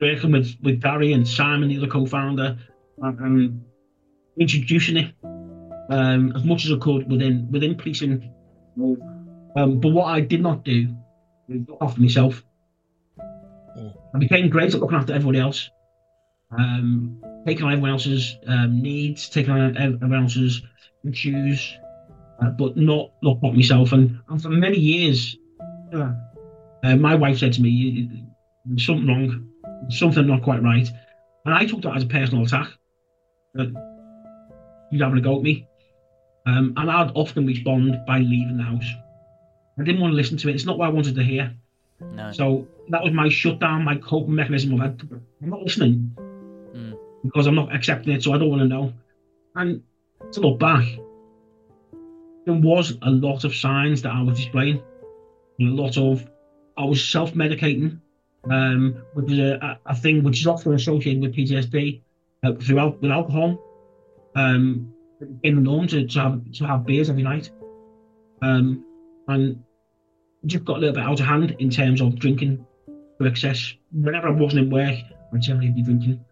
[0.00, 2.58] working with, with Gary and Simon, the other co-founder,
[3.02, 3.64] and, and
[4.38, 5.14] introducing it
[5.90, 8.30] um, as much as I could within within policing.
[9.56, 10.88] Um, but what I did not do
[11.48, 12.42] was look after myself.
[14.14, 15.70] I became great at looking after everybody else,
[16.50, 20.62] um, taking on everyone else's um, needs, taking on everyone else's
[21.08, 21.76] issues,
[22.42, 23.92] uh, but not look at myself.
[23.92, 25.36] And, and for many years,
[25.94, 26.12] uh,
[26.82, 28.24] uh, my wife said to me,
[28.78, 29.48] something wrong,
[29.88, 30.88] something not quite right,"
[31.44, 32.68] and I took that as a personal attack.
[33.54, 33.72] That
[34.90, 35.66] you're having a go at me.
[36.46, 38.84] Um, and I'd often respond by leaving the house.
[39.78, 40.54] I didn't want to listen to it.
[40.54, 41.54] It's not what I wanted to hear.
[42.00, 42.32] No.
[42.32, 46.14] So that was my shutdown, my coping mechanism of I'm not listening.
[47.34, 48.92] Because I'm not accepting it, so I don't want to know.
[49.56, 49.82] And
[50.32, 50.86] to look back,
[52.46, 54.80] there was a lot of signs that I was displaying.
[55.60, 56.30] A lot of
[56.78, 58.00] I was self-medicating,
[58.50, 62.02] um, which is a, a, thing which is often associated with PTSD
[62.44, 63.60] uh, throughout with alcohol.
[64.36, 64.92] Um,
[65.42, 67.50] in the norm to, to have to have beers every night.
[68.42, 68.84] Um,
[69.28, 69.62] and
[70.46, 72.64] just got a little bit out of hand in terms of drinking
[73.20, 73.74] to excess.
[73.92, 74.96] Whenever I wasn't in work,
[75.32, 76.24] I'd generally be drinking.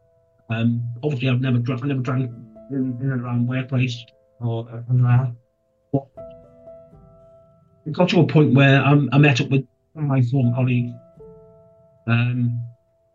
[0.53, 1.83] Um, obviously, I've never drank.
[1.85, 2.31] I never drank
[2.71, 4.05] in, in and around workplace
[4.41, 5.27] or uh,
[5.93, 6.07] but
[7.87, 10.93] it got to a point where I, I met up with my former colleague,
[12.07, 12.61] um,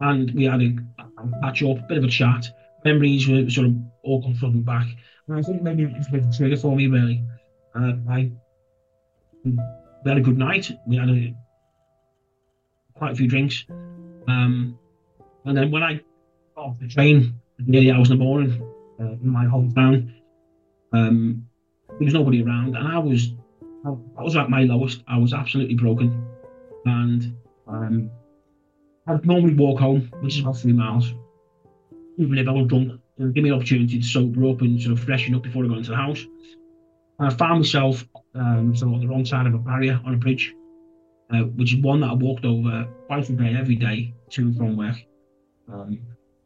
[0.02, 2.47] and we had a, a patch up, a bit of a chat.
[2.86, 4.88] Memories were sort of all come flooding back,
[5.28, 7.23] and I think maybe it was a bit of a trigger for me, really.
[7.76, 8.32] Uh, I
[9.43, 9.58] we
[10.06, 10.71] had a good night.
[10.86, 11.34] We had a,
[12.95, 13.65] quite a few drinks,
[14.28, 14.78] um,
[15.45, 16.02] and then when I
[16.58, 18.62] off the train at nearly hours in the morning
[19.00, 20.12] uh, in my hometown,
[20.93, 21.46] um,
[21.89, 23.34] there was nobody around, and I was
[23.86, 25.04] I was at my lowest.
[25.08, 26.26] I was absolutely broken,
[26.86, 27.34] and
[27.67, 28.10] um,
[29.08, 31.13] I'd normally walk home, which is about three miles,
[32.17, 33.00] even if I was drunk.
[33.20, 35.67] And give me an opportunity to sober up and sort of freshen up before I
[35.67, 36.24] go into the house.
[37.20, 40.13] And I found myself um, sort of on the wrong side of a barrier on
[40.13, 40.54] a bridge,
[41.34, 44.56] uh, which is one that I walked over twice a day, every day, to and
[44.56, 44.98] from work.
[45.72, 46.00] Um,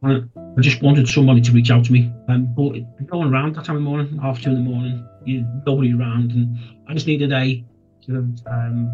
[0.04, 2.12] I just wanted somebody to reach out to me.
[2.28, 2.74] Um, but
[3.08, 6.32] going around that time of the morning, half two in the morning, you, nobody around,
[6.32, 7.64] and I just needed a
[8.02, 8.92] sort of um,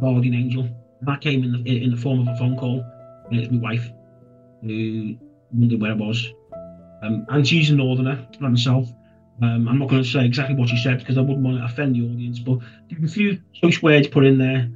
[0.00, 0.62] guardian angel.
[0.62, 2.84] And that came in the in the form of a phone call.
[3.30, 3.88] And was my wife
[4.62, 5.16] who
[5.52, 6.32] wondered where I was.
[7.02, 8.88] Um, and she's a northerner like myself.
[9.42, 11.64] Um, I'm not going to say exactly what she said because I wouldn't want to
[11.64, 12.58] offend the audience, but
[13.02, 14.68] a few choice words put in there,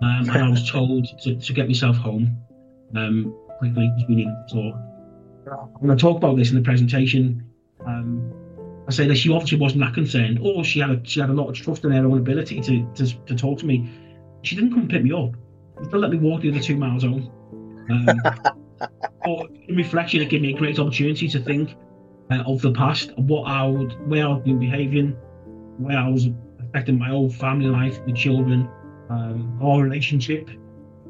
[0.00, 2.34] um, and I was told to, to get myself home.
[2.94, 5.80] Um, quickly because we need to talk.
[5.80, 7.44] When I talk about this in the presentation,
[7.86, 8.32] um,
[8.88, 11.32] I say that she obviously wasn't that concerned, or she had a, she had a
[11.32, 13.90] lot of trust in her own ability to, to, to talk to me.
[14.42, 15.32] She didn't come pick me up.
[15.78, 17.30] She still let me walk the other two miles home.
[17.90, 18.06] Um,
[19.24, 21.76] but in reflection, it gave me a great opportunity to think
[22.30, 25.12] uh, of the past, of what I would, where I've been behaving,
[25.78, 26.28] where I was
[26.60, 28.68] affecting my own family life, the children,
[29.10, 30.48] um, our relationship,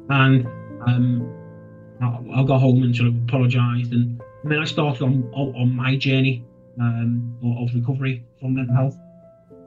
[0.09, 0.47] and
[0.85, 1.46] um,
[2.01, 6.45] I, got home and sort of apologised, and, then I started on on, my journey
[6.79, 8.97] um, of recovery from mental health.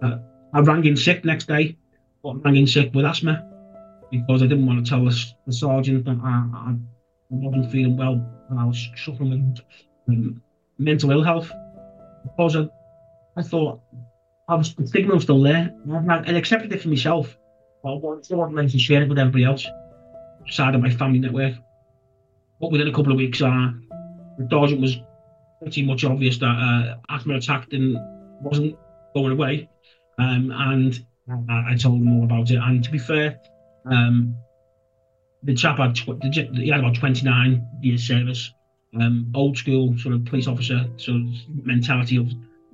[0.02, 0.18] Uh,
[0.54, 1.76] I rang in sick next day,
[2.22, 3.46] but I rang in sick with asthma
[4.10, 6.76] because I didn't want to tell the, the sergeant that I, I,
[7.30, 9.60] wasn't feeling well and I was suffering with
[10.08, 10.42] um,
[10.78, 11.50] mental ill health
[12.24, 12.68] because I,
[13.36, 13.80] I thought
[14.48, 15.72] I was the stigma was still there.
[16.08, 17.36] I, I accepted it for myself,
[17.84, 19.64] but I still wanted to share it with everybody else
[20.42, 21.54] outside of my family network.
[22.60, 23.70] But within a couple of weeks, uh,
[24.50, 24.98] sergeant was
[25.60, 27.98] pretty much obvious that uh, asthma attack didn't
[28.42, 28.76] wasn't
[29.14, 29.68] going away,
[30.18, 31.04] um, and
[31.48, 32.56] I, I, told him all about it.
[32.56, 33.38] And to be fair,
[33.86, 34.34] um,
[35.42, 38.52] the chap had tw- he had about 29 years service,
[38.98, 41.26] um, old school sort of police officer sort of
[41.64, 42.30] mentality of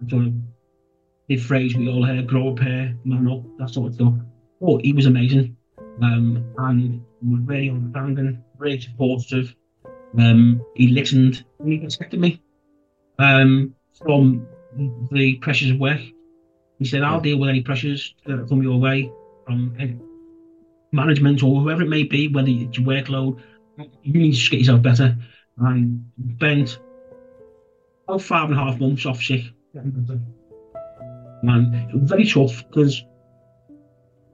[0.09, 0.33] sort of
[1.29, 4.15] the phrase we all heard, grow up here, man up, that sort of stuff.
[4.61, 5.57] But he was amazing,
[6.03, 9.55] um, and was very understanding, very supportive.
[10.19, 12.43] Um, he listened and he respected me
[13.19, 14.47] um, from
[15.11, 16.01] the pressures of work.
[16.79, 19.11] He said, I'll deal with any pressures that come your way
[19.47, 20.01] from
[20.93, 23.41] management or whoever it may be, whether it's your workload.
[24.03, 25.17] You need to get yourself better.
[25.59, 26.05] And
[26.37, 26.79] spent
[28.07, 29.45] about five and a half months off sick.
[29.75, 30.23] And
[32.09, 33.03] very tough because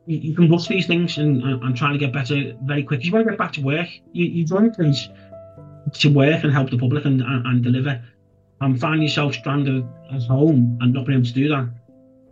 [0.07, 3.05] you, you, can rush these things and, and, and trying to get better very quick.
[3.05, 3.89] You want to get back to work.
[4.13, 5.09] You, you join a place
[5.95, 8.03] to work and help the public and, and, and deliver
[8.63, 11.69] and find yourself stranded at home and not being able to do that.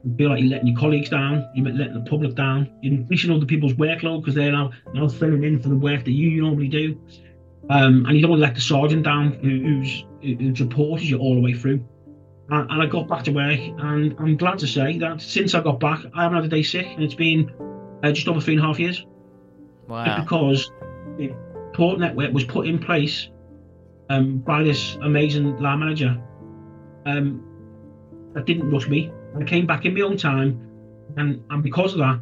[0.05, 3.31] You feel like you're letting your colleagues down, you're letting the public down, you're increasing
[3.31, 6.69] other people's workload because they're now, now filling in for the work that you normally
[6.69, 6.99] do.
[7.69, 11.19] Um, and you don't want to let the sergeant down who, who's, who supports you
[11.19, 11.85] all the way through.
[12.49, 15.61] And, and, I got back to work, and I'm glad to say that since I
[15.61, 17.51] got back, I haven't had a day sick, and it's been
[18.03, 19.05] uh, just over three and a half years.
[19.87, 20.21] Wow.
[20.21, 20.71] Because
[21.17, 21.33] the
[21.75, 23.29] port network was put in place
[24.11, 26.21] um, by this amazing line manager
[27.07, 27.43] um,
[28.35, 29.11] that didn't rush me.
[29.41, 30.61] I came back in my own time,
[31.17, 32.21] and and because of that,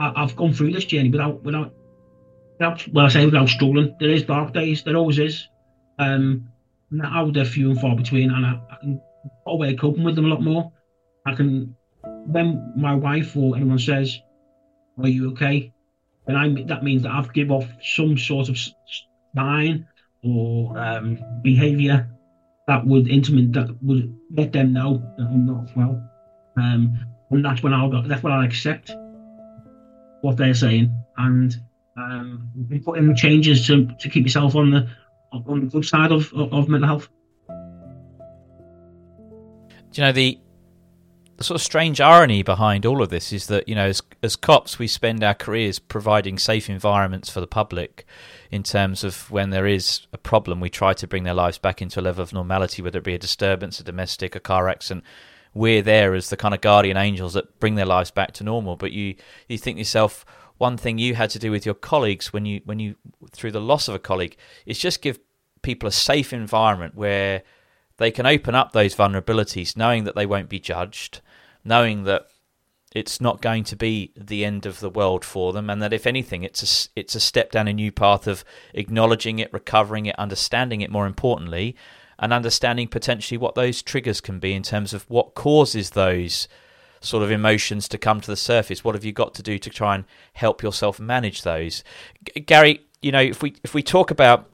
[0.00, 1.74] I, have gone through this journey without without
[2.58, 3.96] without well I say without struggling.
[3.98, 5.48] There is dark days, there always is.
[5.98, 6.48] Um,
[6.90, 9.00] now they're few and far between, and I, I can
[9.44, 10.72] put away coping with them a lot more.
[11.26, 14.16] I can when my wife or anyone says,
[14.96, 15.72] "Are you okay?"
[16.28, 18.56] then I that means that I've give off some sort of
[19.34, 19.88] sign
[20.22, 22.08] or um, behaviour
[22.66, 26.02] that would intimate that would let them know that I'm not well.
[26.56, 26.98] Um,
[27.30, 28.94] and that's when I'll go, that's when I'll accept
[30.22, 31.54] what they're saying and
[31.96, 34.88] um, be putting changes to, to keep yourself on the
[35.32, 37.08] on the good side of, of, of mental health.
[39.90, 40.38] Do you know the
[41.38, 44.36] the sort of strange irony behind all of this is that you know as as
[44.36, 48.04] cops we spend our careers providing safe environments for the public
[48.50, 51.80] in terms of when there is a problem we try to bring their lives back
[51.80, 55.02] into a level of normality whether it be a disturbance a domestic a car accident
[55.54, 58.76] we're there as the kind of guardian angels that bring their lives back to normal.
[58.76, 59.16] But you
[59.48, 60.24] you think yourself,
[60.58, 62.96] one thing you had to do with your colleagues when you when you
[63.32, 64.36] through the loss of a colleague
[64.66, 65.18] is just give
[65.62, 67.42] people a safe environment where
[67.96, 71.20] they can open up those vulnerabilities, knowing that they won't be judged,
[71.68, 72.26] knowing that
[72.94, 76.06] it's not going to be the end of the world for them, and that if
[76.06, 78.44] anything, it's a it's a step down a new path of
[78.74, 80.90] acknowledging it, recovering it, understanding it.
[80.90, 81.76] More importantly,
[82.18, 86.48] and understanding potentially what those triggers can be in terms of what causes those
[87.00, 88.82] sort of emotions to come to the surface.
[88.82, 91.84] What have you got to do to try and help yourself manage those?
[92.24, 94.50] G- Gary, you know, if we if we talk about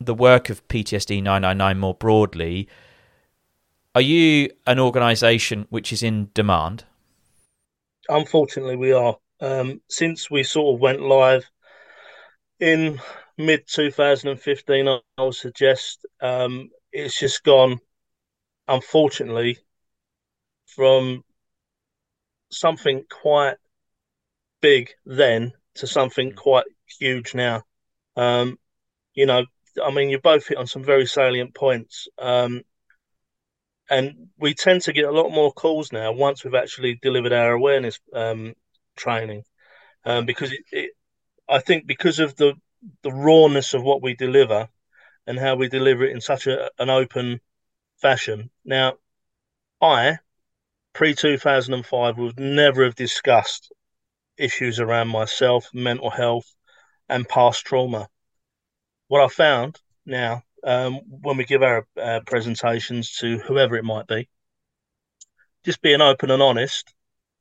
[0.00, 2.68] the work of PTSD 999 more broadly,
[3.94, 6.84] are you an organisation which is in demand?
[8.08, 9.16] Unfortunately, we are.
[9.40, 11.44] Um, since we sort of went live
[12.60, 13.00] in
[13.38, 17.78] mid 2015, I would suggest um, it's just gone,
[18.68, 19.58] unfortunately,
[20.66, 21.24] from
[22.50, 23.56] something quite
[24.60, 26.36] big then to something mm.
[26.36, 26.64] quite
[26.98, 27.62] huge now.
[28.16, 28.58] Um,
[29.14, 29.44] you know,
[29.84, 32.08] I mean, you both hit on some very salient points.
[32.18, 32.62] Um,
[33.90, 37.52] and we tend to get a lot more calls now once we've actually delivered our
[37.52, 38.54] awareness um,
[38.96, 39.42] training,
[40.04, 40.90] um, because it, it,
[41.48, 42.54] I think because of the
[43.02, 44.68] the rawness of what we deliver
[45.26, 47.40] and how we deliver it in such a, an open
[48.00, 48.50] fashion.
[48.64, 48.94] Now,
[49.80, 50.18] I
[50.92, 53.72] pre two thousand and five would never have discussed
[54.36, 56.54] issues around myself, mental health,
[57.08, 58.08] and past trauma.
[59.08, 64.06] What I found now um, when we give our uh, presentations to whoever it might
[64.06, 64.28] be.
[65.64, 66.92] Just being open and honest,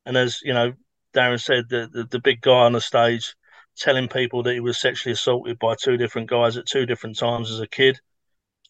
[0.05, 0.73] and as you know,
[1.13, 3.35] Darren said, the, the, the big guy on the stage
[3.77, 7.51] telling people that he was sexually assaulted by two different guys at two different times
[7.51, 7.99] as a kid.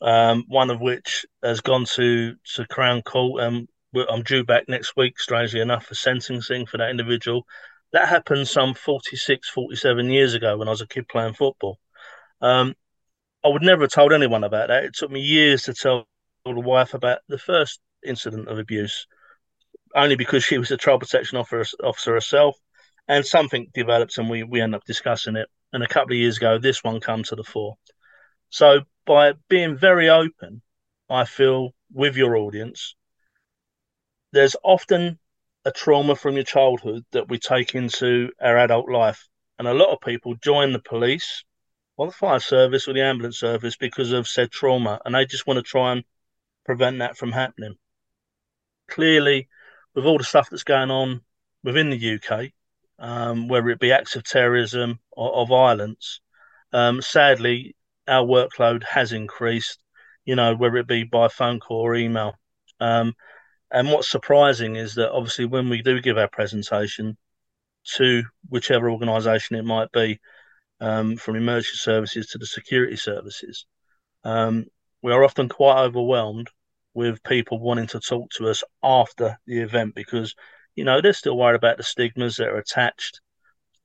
[0.01, 3.67] Um, one of which has gone to to Crown Court, and
[4.09, 5.19] I'm due back next week.
[5.19, 7.45] Strangely enough, for sentencing for that individual.
[7.93, 11.77] That happened some 46, 47 years ago when I was a kid playing football.
[12.41, 12.73] Um,
[13.45, 14.85] I would never have told anyone about that.
[14.85, 16.07] It took me years to tell
[16.45, 19.05] the wife about the first incident of abuse,
[19.95, 22.55] only because she was a child protection officer, herself,
[23.07, 25.49] and something developed and we we end up discussing it.
[25.73, 27.75] And a couple of years ago, this one come to the fore.
[28.49, 30.61] So by being very open,
[31.09, 32.95] I feel with your audience,
[34.31, 35.19] there's often
[35.65, 39.27] a trauma from your childhood that we take into our adult life,
[39.59, 41.43] and a lot of people join the police
[41.97, 45.45] or the fire service or the ambulance service because of said trauma, and they just
[45.47, 46.03] want to try and
[46.65, 47.75] prevent that from happening.
[48.89, 49.47] Clearly,
[49.93, 51.21] with all the stuff that's going on
[51.63, 52.51] within the UK,
[52.99, 56.19] um, whether it be acts of terrorism or, or violence,
[56.71, 57.75] um, sadly,
[58.07, 59.79] our workload has increased.
[60.25, 62.35] You know, whether it be by phone call or email.
[62.79, 63.13] Um,
[63.69, 67.17] and what's surprising is that obviously when we do give our presentation
[67.95, 70.19] to whichever organisation it might be,
[70.83, 73.65] um, from emergency services to the security services.
[74.25, 74.65] Um,
[75.01, 76.49] we are often quite overwhelmed
[76.93, 80.35] with people wanting to talk to us after the event because,
[80.75, 83.21] you know, they're still worried about the stigmas that are attached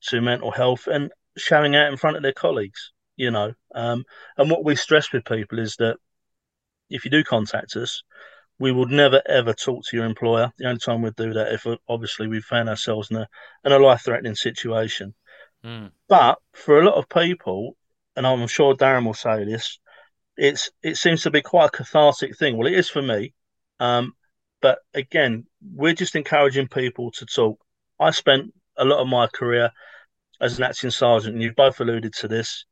[0.08, 3.52] to mental health and showing out in front of their colleagues, you know.
[3.76, 4.04] Um,
[4.36, 5.98] and what we stress with people is that
[6.90, 8.02] if you do contact us,
[8.58, 10.52] we would never ever talk to your employer.
[10.58, 13.28] The only time we'd do that if obviously we found ourselves in a
[13.64, 15.14] in a life threatening situation.
[15.64, 15.90] Mm.
[16.08, 17.76] But for a lot of people,
[18.16, 19.78] and I'm sure Darren will say this,
[20.36, 22.56] it's it seems to be quite a cathartic thing.
[22.56, 23.34] Well, it is for me.
[23.80, 24.14] Um,
[24.60, 27.58] but again, we're just encouraging people to talk.
[28.00, 29.70] I spent a lot of my career
[30.40, 32.64] as an acting sergeant, and you've both alluded to this.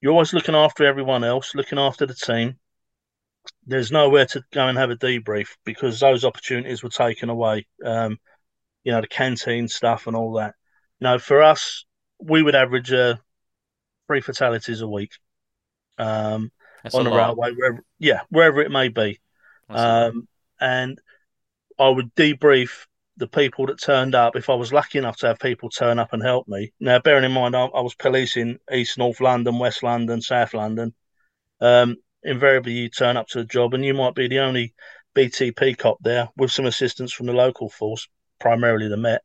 [0.00, 2.58] You're always looking after everyone else, looking after the team.
[3.66, 7.66] There's nowhere to go and have a debrief because those opportunities were taken away.
[7.84, 8.18] Um,
[8.84, 10.54] you know, the canteen stuff and all that.
[11.04, 11.84] No, for us,
[12.18, 13.16] we would average uh,
[14.06, 15.10] three fatalities a week
[15.98, 16.50] um,
[16.94, 19.20] on the railway, wherever, yeah, wherever it may be.
[19.68, 20.26] Um,
[20.58, 20.98] and
[21.78, 22.86] I would debrief
[23.18, 26.14] the people that turned up if I was lucky enough to have people turn up
[26.14, 26.72] and help me.
[26.80, 30.94] Now, bearing in mind, I, I was policing East, North London, West London, South London.
[31.60, 34.72] Um, invariably, you turn up to a job and you might be the only
[35.14, 38.08] BTP cop there with some assistance from the local force,
[38.40, 39.20] primarily the Met.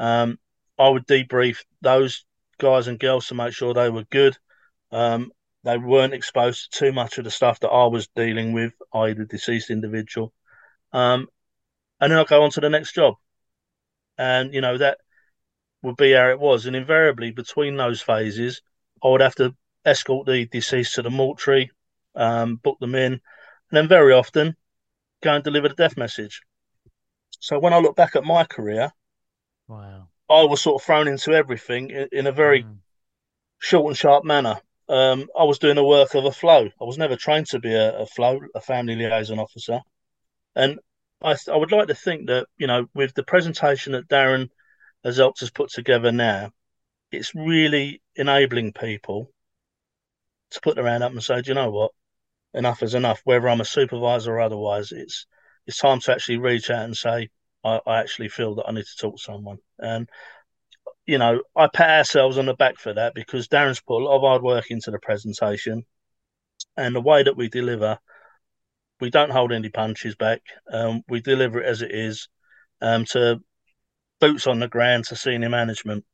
[0.00, 0.40] Um,
[0.78, 2.24] I would debrief those
[2.58, 4.36] guys and girls to make sure they were good.
[4.90, 5.32] Um,
[5.64, 9.12] they weren't exposed to too much of the stuff that I was dealing with, i.e.,
[9.12, 10.32] the deceased individual.
[10.92, 11.28] Um,
[12.00, 13.14] and then I'll go on to the next job.
[14.18, 14.98] And, you know, that
[15.82, 16.66] would be how it was.
[16.66, 18.60] And invariably, between those phases,
[19.02, 19.54] I would have to
[19.84, 21.70] escort the deceased to the mortuary,
[22.14, 23.20] um, book them in, and
[23.70, 24.56] then very often
[25.22, 26.42] go and deliver the death message.
[27.38, 28.92] So when I look back at my career,
[30.32, 32.76] I was sort of thrown into everything in, in a very mm.
[33.58, 34.60] short and sharp manner.
[34.88, 36.66] Um, I was doing the work of a FLO.
[36.66, 39.80] I was never trained to be a, a FLO, a family liaison officer,
[40.54, 40.78] and
[41.22, 44.48] I, I would like to think that you know with the presentation that Darren
[45.04, 46.52] has helped us put together now,
[47.10, 49.30] it's really enabling people
[50.50, 51.92] to put their hand up and say, do you know what?
[52.54, 53.20] Enough is enough.
[53.24, 55.26] Whether I'm a supervisor or otherwise, it's
[55.66, 57.30] it's time to actually reach out and say,
[57.64, 59.58] I, I actually feel that I need to talk to someone.
[59.78, 60.08] And
[61.06, 64.16] you know, I pat ourselves on the back for that because Darren's put a lot
[64.16, 65.84] of hard work into the presentation
[66.76, 67.98] and the way that we deliver.
[69.00, 70.42] We don't hold any punches back.
[70.72, 72.28] Um, we deliver it as it is
[72.80, 73.40] um, to
[74.20, 76.04] boots on the ground to senior management.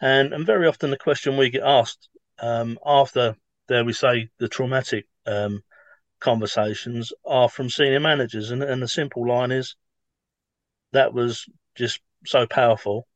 [0.00, 2.08] And, and very often the question we get asked
[2.40, 3.36] um, after,
[3.68, 5.62] dare we say, the traumatic um,
[6.18, 8.50] conversations are from senior managers.
[8.50, 9.76] And, and the simple line is,
[10.94, 13.06] that was just so powerful.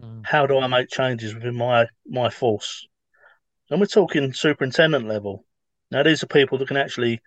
[0.00, 0.24] Mm.
[0.24, 2.86] How do I make changes within my, my force?
[3.70, 5.44] And we're talking superintendent level.
[5.90, 7.20] Now, these are people that can actually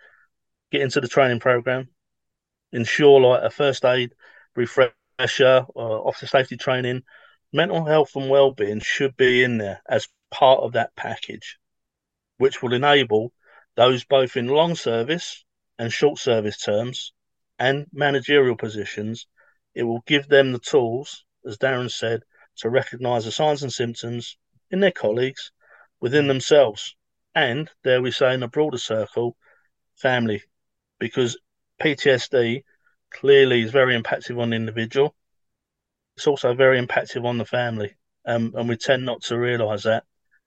[0.71, 1.89] get into the training program,
[2.71, 4.13] ensure like a first aid
[4.55, 7.03] refresher, or officer safety training,
[7.51, 11.57] mental health and well-being should be in there as part of that package,
[12.37, 13.31] which will enable
[13.75, 15.43] those both in long service
[15.77, 17.13] and short service terms
[17.59, 19.27] and managerial positions.
[19.75, 22.23] It will give them the tools, as Darren said,
[22.57, 24.37] to recognise the signs and symptoms
[24.69, 25.51] in their colleagues,
[25.99, 26.95] within themselves,
[27.33, 29.35] and dare we say, in a broader circle,
[29.95, 30.43] family,
[30.99, 31.37] because
[31.81, 32.63] PTSD
[33.09, 35.15] clearly is very impactful on the individual.
[36.15, 37.95] It's also very impactful on the family,
[38.25, 40.03] um, and we tend not to realise that.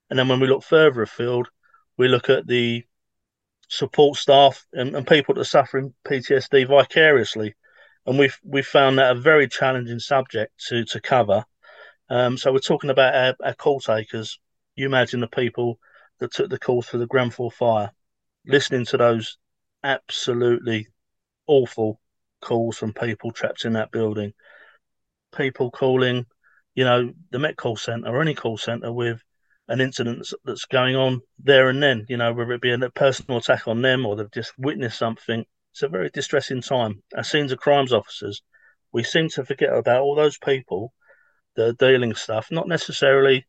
[0.09, 1.49] And then when we look further afield,
[1.97, 2.85] we look at the
[3.67, 7.55] support staff and, and people that are suffering PTSD vicariously,
[8.07, 11.45] and we've we've found that a very challenging subject to to cover.
[12.09, 14.39] Um, so we're talking about our, our call takers.
[14.75, 15.79] You imagine the people
[16.19, 17.91] that took the calls for the Grenfell fire,
[18.45, 19.37] listening to those
[19.83, 20.87] absolutely
[21.45, 21.99] awful
[22.41, 24.33] calls from people trapped in that building
[25.35, 26.25] people calling,
[26.75, 29.21] you know, the Met call centre or any call centre with
[29.67, 33.39] an incident that's going on there and then, you know, whether it be a personal
[33.39, 35.45] attack on them or they've just witnessed something.
[35.77, 37.03] It's a very distressing time.
[37.15, 38.41] As scenes of crimes officers,
[38.91, 40.91] we seem to forget about all those people
[41.55, 43.45] that are dealing stuff, not necessarily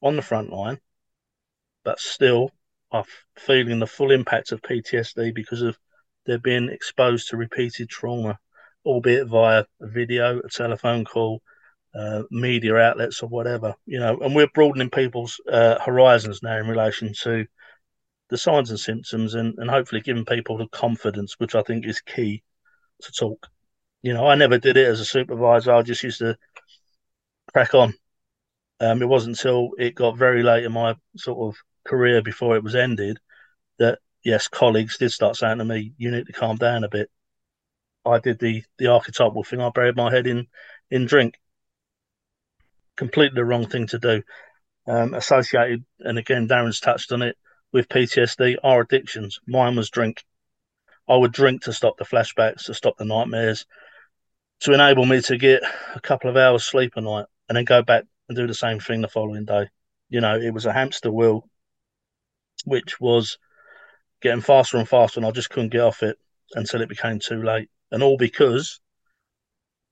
[0.00, 0.80] on the front line,
[1.84, 2.50] but still
[2.90, 3.04] are
[3.36, 5.78] feeling the full impact of PTSD because of
[6.24, 8.38] they're being exposed to repeated trauma
[8.86, 11.42] albeit via a video, a telephone call,
[11.94, 13.74] uh, media outlets, or whatever.
[13.84, 17.46] You know, and we're broadening people's uh, horizons now in relation to
[18.28, 22.00] the signs and symptoms, and, and hopefully giving people the confidence, which I think is
[22.00, 22.42] key
[23.02, 23.46] to talk.
[24.02, 25.72] You know, I never did it as a supervisor.
[25.72, 26.36] I just used to
[27.52, 27.94] crack on.
[28.80, 32.64] Um, it wasn't until it got very late in my sort of career before it
[32.64, 33.18] was ended
[33.78, 37.10] that yes, colleagues did start saying to me, "You need to calm down a bit."
[38.04, 39.60] I did the the archetypal thing.
[39.60, 40.46] I buried my head in
[40.90, 41.38] in drink.
[42.96, 44.22] Completely the wrong thing to do.
[44.86, 47.36] Um, associated, and again, Darren's touched on it
[47.72, 48.56] with PTSD.
[48.62, 49.38] Our addictions.
[49.46, 50.24] Mine was drink.
[51.08, 53.66] I would drink to stop the flashbacks, to stop the nightmares,
[54.60, 55.62] to enable me to get
[55.94, 58.80] a couple of hours sleep a night, and then go back and do the same
[58.80, 59.68] thing the following day.
[60.08, 61.48] You know, it was a hamster wheel,
[62.64, 63.38] which was
[64.20, 66.18] getting faster and faster, and I just couldn't get off it
[66.54, 68.80] until it became too late and all because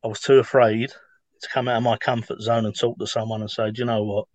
[0.03, 3.41] I was too afraid to come out of my comfort zone and talk to someone
[3.41, 4.27] and say, Do you know what?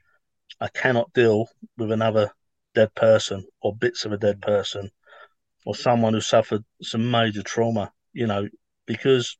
[0.59, 2.31] I cannot deal with another
[2.80, 4.91] dead person or bits of a dead person
[5.65, 8.47] or someone who suffered some major trauma, you know,
[8.86, 9.38] because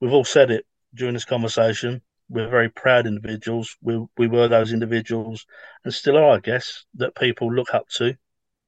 [0.00, 2.02] we've all said it during this conversation.
[2.28, 3.76] We're very proud individuals.
[3.82, 5.46] We, we were those individuals
[5.84, 8.16] and still are, I guess, that people look up to,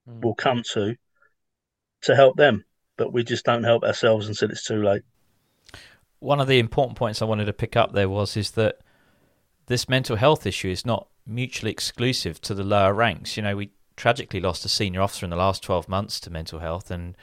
[0.08, 0.22] mm.
[0.22, 0.96] will come to,
[2.02, 2.64] to help them
[2.96, 5.02] but we just don't help ourselves until it's too late.
[6.18, 8.78] One of the important points I wanted to pick up there was is that
[9.66, 13.36] this mental health issue is not mutually exclusive to the lower ranks.
[13.36, 16.60] You know, we tragically lost a senior officer in the last 12 months to mental
[16.60, 17.16] health and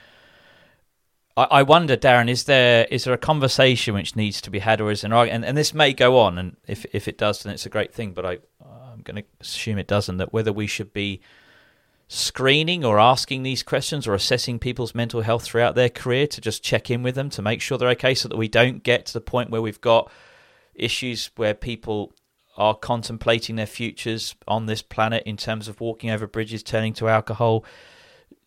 [1.36, 4.80] I, I wonder, Darren, is there is there a conversation which needs to be had,
[4.80, 7.42] or is there an and, and this may go on, and if if it does,
[7.42, 8.12] then it's a great thing.
[8.12, 10.18] But I I'm going to assume it doesn't.
[10.18, 11.20] That whether we should be
[12.06, 16.62] screening or asking these questions or assessing people's mental health throughout their career to just
[16.62, 19.12] check in with them to make sure they're okay so that we don't get to
[19.14, 20.10] the point where we've got
[20.74, 22.12] issues where people
[22.56, 27.08] are contemplating their futures on this planet in terms of walking over bridges, turning to
[27.08, 27.64] alcohol.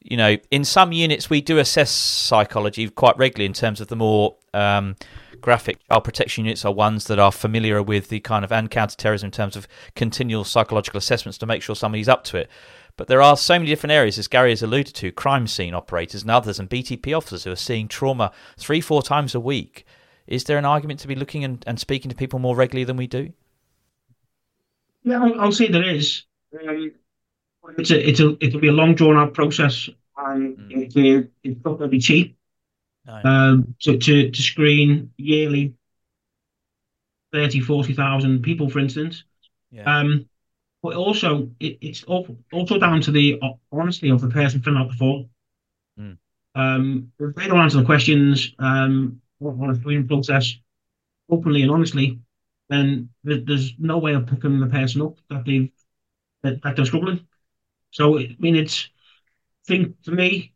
[0.02, 3.96] You know, in some units, we do assess psychology quite regularly in terms of the
[3.96, 4.96] more um,
[5.42, 5.80] graphic.
[5.90, 9.32] Child protection units are ones that are familiar with the kind of and counter-terrorism in
[9.32, 12.50] terms of continual psychological assessments to make sure somebody's up to it.
[12.96, 16.24] But there are so many different areas, as Gary has alluded to, crime scene operators
[16.24, 19.86] and others, and BTP officers who are seeing trauma three, four times a week.
[20.26, 22.98] Is there an argument to be looking and, and speaking to people more regularly than
[22.98, 23.34] we do?
[25.04, 26.24] Yeah, I'll, I'll say there is.
[26.60, 26.92] Um,
[27.78, 30.96] it's a, it's a, it'll be a long drawn out process, and mm.
[30.96, 32.38] it, it's not going to be cheap.
[33.06, 33.22] No.
[33.24, 35.76] Um, to, to, to screen yearly
[37.32, 39.24] 30, 40,000 people, for instance.
[39.72, 39.84] Yeah.
[39.84, 40.28] Um,
[40.84, 43.42] but also, it, it's also down to the
[43.72, 45.30] honesty of the person filling out the form.
[46.00, 46.18] Mm.
[46.56, 50.56] Um, if they don't answer the questions um, on a screening process
[51.30, 52.20] openly and honestly,
[52.70, 55.72] then there's no way of picking the person up that they've
[56.44, 57.26] that, that they're struggling.
[57.92, 58.90] So I mean, it's
[59.66, 60.54] I think for me,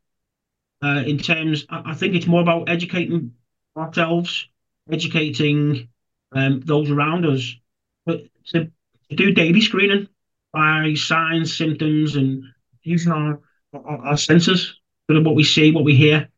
[0.84, 3.34] uh, in terms, I, I, think it's more about educating
[3.78, 4.48] ourselves,
[4.92, 5.90] educating
[6.34, 7.56] um, those around us,
[8.06, 8.72] but to,
[9.10, 10.08] to do daily screening
[10.54, 12.44] by signs, symptoms, and
[12.84, 13.40] using our
[13.74, 14.76] our, our senses,
[15.10, 16.30] sort of what we see, what we hear,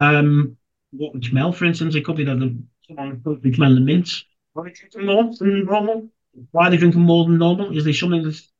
[0.00, 0.56] um,
[0.90, 1.52] what we smell.
[1.52, 4.24] For instance, it could be that the, someone could be smelling mints.
[4.56, 6.08] Are they drinking more than normal?
[6.50, 7.76] Why are they drinking more than normal?
[7.76, 8.50] Is there something that's,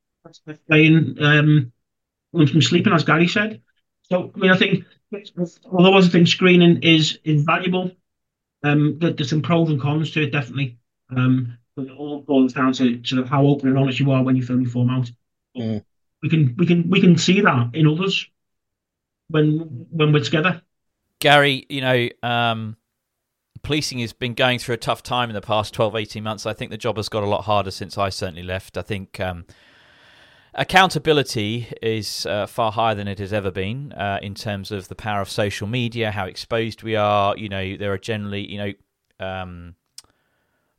[0.68, 1.72] playing um,
[2.32, 3.60] from sleeping, as Gary said?
[4.02, 4.84] So, I mean, I think
[5.64, 7.92] although I think screening is invaluable,
[8.62, 10.78] um, there's some pros and cons to it, definitely.
[11.14, 14.22] Um, but it all boils down to sort of how open and honest you are
[14.22, 15.10] when you fill your form out.
[15.56, 15.84] Mm.
[16.22, 18.26] We can we can we can see that in others
[19.28, 20.62] when when we're together.
[21.20, 22.76] Gary, you know, um,
[23.62, 26.46] policing has been going through a tough time in the past 12, 18 months.
[26.46, 28.76] I think the job has got a lot harder since I certainly left.
[28.76, 29.44] I think um,
[30.54, 34.94] accountability is uh, far higher than it has ever been uh, in terms of the
[34.94, 37.36] power of social media, how exposed we are.
[37.36, 38.72] You know, there are generally, you know,
[39.26, 39.74] um,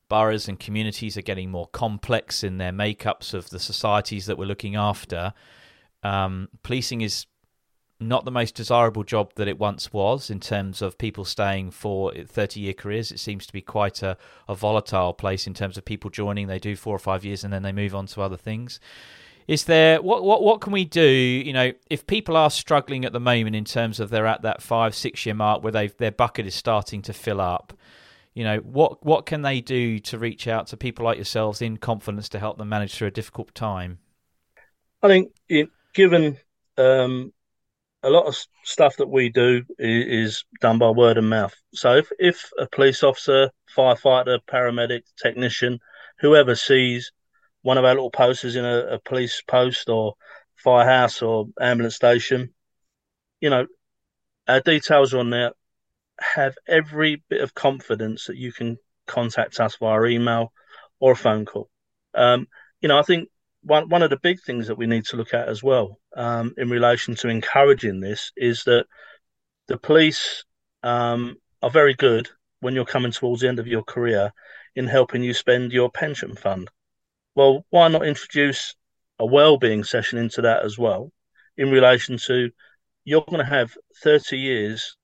[0.10, 4.46] boroughs and communities are getting more complex in their makeups of the societies that we're
[4.46, 5.34] looking after.
[6.04, 7.28] Um, policing is
[8.02, 12.14] not the most desirable job that it once was in terms of people staying for
[12.14, 13.12] 30 year careers.
[13.12, 16.48] It seems to be quite a, a, volatile place in terms of people joining.
[16.48, 18.80] They do four or five years and then they move on to other things.
[19.48, 21.02] Is there what what what can we do?
[21.02, 24.62] You know, if people are struggling at the moment in terms of they're at that
[24.62, 27.74] five six year mark where they their bucket is starting to fill up.
[28.34, 31.78] You know, what what can they do to reach out to people like yourselves in
[31.78, 34.00] confidence to help them manage through a difficult time?
[35.04, 35.34] I think,
[35.94, 36.38] given
[36.78, 37.34] um,
[38.04, 41.54] a lot of stuff that we do is, done by word of mouth.
[41.74, 45.80] So if, if a police officer, firefighter, paramedic, technician,
[46.20, 47.12] whoever sees
[47.62, 50.16] one of our little posters in a, a police post or
[50.56, 52.54] firehouse or ambulance station,
[53.40, 53.68] you know,
[54.48, 55.52] our details are on there.
[56.36, 58.78] Have every bit of confidence that you can
[59.08, 60.54] contact us via email
[61.00, 61.70] or a phone call.
[62.14, 62.48] Um,
[62.82, 63.30] you know, I think
[63.64, 66.54] one one of the big things that we need to look at as well um,
[66.58, 68.86] in relation to encouraging this is that
[69.68, 70.44] the police
[70.84, 74.32] um, are very good when you're coming towards the end of your career
[74.76, 76.70] in helping you spend your pension fund.
[77.36, 78.76] Well, why not introduce
[79.20, 81.12] a well-being session into that as well,
[81.58, 82.52] in relation to
[83.04, 84.96] you're going to have 30 years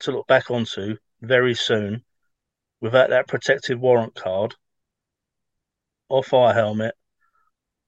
[0.00, 2.04] to look back onto very soon
[2.80, 4.54] without that protective warrant card
[6.08, 6.94] or fire helmet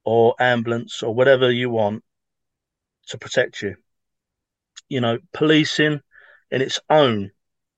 [0.06, 2.02] or ambulance or whatever you want
[3.08, 3.74] to protect you.
[4.88, 6.00] You know, policing
[6.50, 7.32] in its own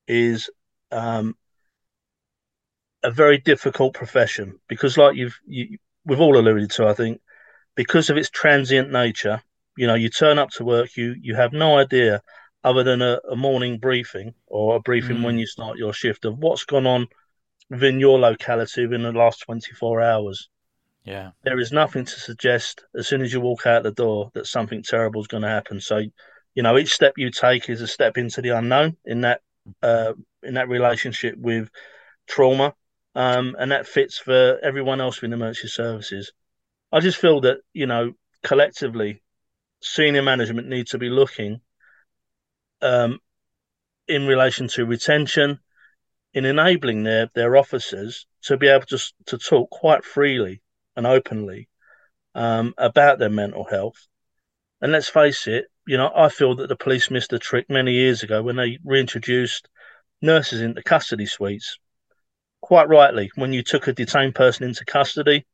[0.06, 0.50] is
[0.92, 1.34] um,
[3.02, 7.20] a very difficult profession because, like you've you, we've all alluded to, I think,
[7.74, 9.42] because of its transient nature.
[9.76, 12.22] You know, you turn up to work, you you have no idea
[12.62, 15.24] other than a, a morning briefing or a briefing mm.
[15.24, 17.06] when you start your shift of what's gone on
[17.70, 20.50] within your locality within the last 24 hours.
[21.08, 21.30] Yeah.
[21.42, 24.82] There is nothing to suggest as soon as you walk out the door that something
[24.82, 25.80] terrible is going to happen.
[25.80, 26.02] So,
[26.54, 29.40] you know, each step you take is a step into the unknown in that
[29.82, 31.70] uh, in that relationship with
[32.26, 32.74] trauma,
[33.14, 36.30] um, and that fits for everyone else in emergency services.
[36.92, 39.22] I just feel that you know collectively,
[39.80, 41.62] senior management needs to be looking
[42.82, 43.18] um,
[44.06, 45.58] in relation to retention,
[46.34, 50.60] in enabling their their officers to be able to to talk quite freely
[50.98, 51.68] and openly
[52.34, 54.08] um, about their mental health.
[54.80, 57.92] And let's face it, you know, I feel that the police missed a trick many
[57.92, 59.68] years ago when they reintroduced
[60.20, 61.78] nurses into custody suites.
[62.60, 65.46] Quite rightly, when you took a detained person into custody,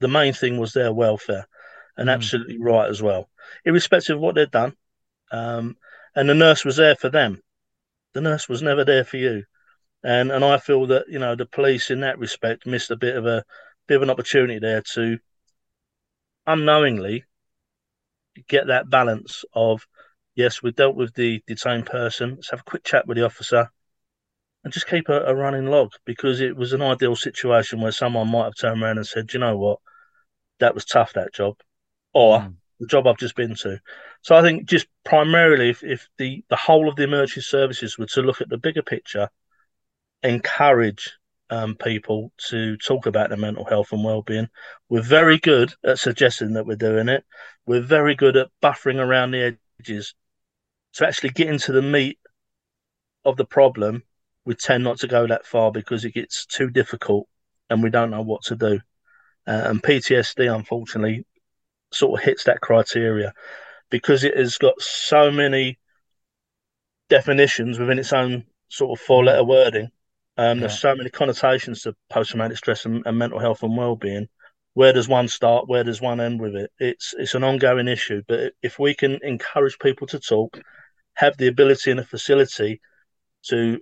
[0.00, 1.46] the main thing was their welfare,
[1.96, 2.12] and mm.
[2.12, 3.30] absolutely right as well,
[3.64, 4.74] irrespective of what they'd done.
[5.30, 5.76] Um,
[6.16, 7.40] and the nurse was there for them.
[8.14, 9.44] the nurse was never there for you.
[10.02, 13.16] And and I feel that you know the police in that respect missed a bit
[13.16, 13.44] of a
[13.86, 15.18] bit of an opportunity there to
[16.46, 17.24] unknowingly
[18.48, 19.86] get that balance of
[20.34, 22.36] yes, we dealt with the detained person.
[22.36, 23.70] Let's have a quick chat with the officer
[24.64, 28.28] and just keep a, a, running log because it was an ideal situation where someone
[28.28, 29.78] might have turned around and said, you know what,
[30.58, 31.56] that was tough, that job,
[32.12, 32.54] or mm.
[32.78, 33.80] the job I've just been to.
[34.22, 38.06] So I think just primarily, if, if the, the whole of the emergency services were
[38.06, 39.30] to look at the bigger picture,
[40.22, 41.12] encourage
[41.50, 44.48] um, people to talk about their mental health and well-being.
[44.88, 47.24] We're very good at suggesting that we're doing it.
[47.66, 50.14] We're very good at buffering around the edges.
[50.94, 52.18] To actually get into the meat
[53.24, 54.04] of the problem,
[54.44, 57.28] we tend not to go that far because it gets too difficult
[57.68, 58.80] and we don't know what to do.
[59.46, 61.24] Uh, and PTSD, unfortunately,
[61.92, 63.32] sort of hits that criteria
[63.90, 65.78] because it has got so many
[67.08, 69.90] definitions within its own sort of four letter wording
[70.40, 70.60] um, yeah.
[70.60, 74.26] There's so many connotations to post traumatic stress and, and mental health and well being.
[74.72, 75.68] Where does one start?
[75.68, 76.70] Where does one end with it?
[76.78, 78.22] It's it's an ongoing issue.
[78.26, 80.58] But if we can encourage people to talk,
[81.12, 82.80] have the ability and the facility
[83.48, 83.80] to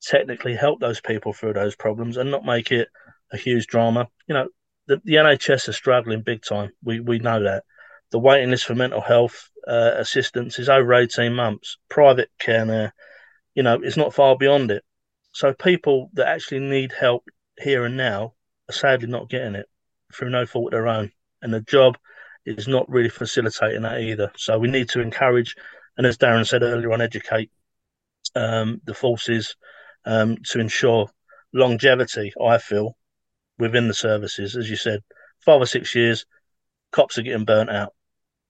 [0.00, 2.86] technically help those people through those problems and not make it
[3.32, 4.06] a huge drama.
[4.28, 4.48] You know,
[4.86, 6.70] the, the NHS are struggling big time.
[6.84, 7.64] We we know that.
[8.12, 11.78] The waiting list for mental health uh, assistance is over 18 months.
[11.88, 12.92] Private care now,
[13.56, 14.84] you know, is not far beyond it.
[15.32, 17.24] So people that actually need help
[17.60, 18.34] here and now
[18.68, 19.66] are sadly not getting it
[20.12, 21.10] through no fault of their own.
[21.40, 21.96] And the job
[22.44, 24.30] is not really facilitating that either.
[24.36, 25.56] So we need to encourage,
[25.96, 27.50] and as Darren said earlier on, educate
[28.34, 29.56] um, the forces
[30.04, 31.10] um, to ensure
[31.52, 32.96] longevity, I feel,
[33.58, 34.56] within the services.
[34.56, 35.00] As you said,
[35.40, 36.26] five or six years,
[36.90, 37.94] cops are getting burnt out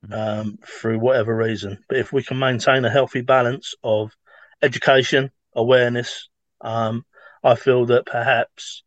[0.06, 0.12] mm-hmm.
[0.48, 1.78] um, through whatever reason.
[1.88, 4.12] But if we can maintain a healthy balance of
[4.62, 6.28] education, awareness,
[6.62, 7.04] um,
[7.42, 8.82] I feel that perhaps,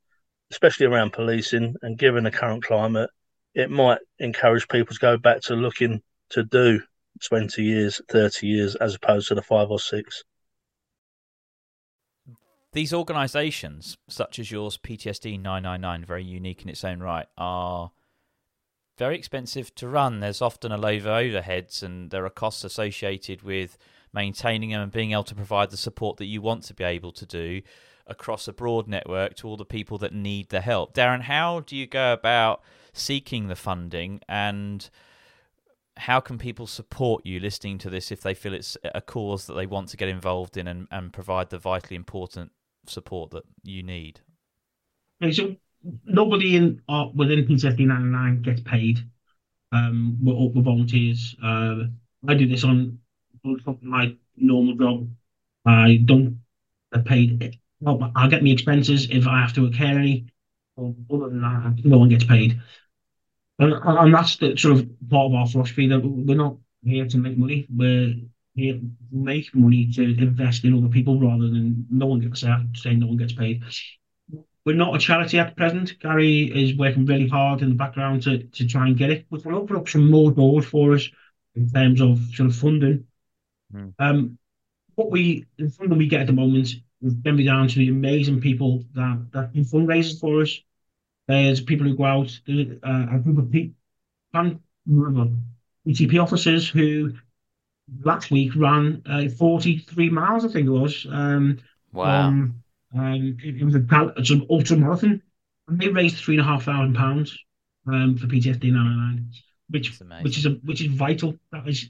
[0.52, 3.10] especially around policing and given the current climate,
[3.54, 6.82] it might encourage people to go back to looking to do
[7.28, 10.24] 20 years, 30 years, as opposed to the five or six.
[12.74, 17.92] These organisations, such as yours, PTSD 999, very unique in its own right, are
[18.98, 20.20] very expensive to run.
[20.20, 23.78] There's often a of overheads, and there are costs associated with
[24.16, 27.12] maintaining them and being able to provide the support that you want to be able
[27.12, 27.62] to do
[28.08, 30.96] across a broad network to all the people that need the help.
[30.96, 32.64] Darren, how do you go about
[32.94, 34.90] seeking the funding and
[35.98, 39.54] how can people support you listening to this if they feel it's a cause that
[39.54, 42.52] they want to get involved in and, and provide the vitally important
[42.88, 44.22] support that you need?
[45.32, 45.56] So
[46.06, 49.00] nobody in uh, within PTSD 99 gets paid.
[49.72, 51.36] Um, we're, we're volunteers.
[51.44, 51.86] Uh,
[52.28, 53.00] I do this on
[53.82, 55.10] my normal job.
[55.66, 56.42] I don't
[56.94, 57.60] get paid.
[57.80, 60.28] Well, I'll get my expenses if I have to care any.
[60.78, 62.60] Other than that, no one gets paid.
[63.60, 67.18] And, and that's the sort of part of our philosophy that we're not here to
[67.18, 67.68] make money.
[67.74, 68.16] We're
[68.56, 73.00] here to make money to invest in other people rather than no one gets saying
[73.00, 73.64] no one gets paid.
[74.66, 76.00] We're not a charity at present.
[76.00, 79.46] Gary is working really hard in the background to, to try and get it, which
[79.46, 81.08] will open up some more doors for us
[81.54, 83.06] in terms of sort of funding.
[83.76, 83.94] Mm.
[84.00, 84.38] Um,
[84.96, 87.78] what we the funding we get at the moment is going to be down to
[87.78, 90.60] the amazing people that that do fundraisers for us.
[91.28, 93.76] There's people who go out, uh, a group of people,
[95.88, 97.14] BTP officers who
[98.04, 101.06] last week ran uh, 43 miles, I think it was.
[101.10, 101.58] Um,
[101.94, 102.28] wow.
[102.28, 102.64] Um,
[102.96, 105.22] um, it, was a of ultra marathon,
[105.68, 107.38] and they raised three and a half thousand pounds
[107.88, 109.32] um, for PTSD 99,
[109.70, 111.36] which which is a which is vital.
[111.52, 111.90] That is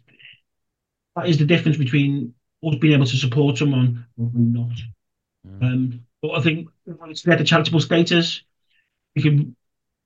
[1.15, 4.77] that is the difference between us being able to support someone and not.
[5.47, 5.63] Mm.
[5.63, 8.41] Um, but I think once they had the charitable status,
[9.15, 9.55] we can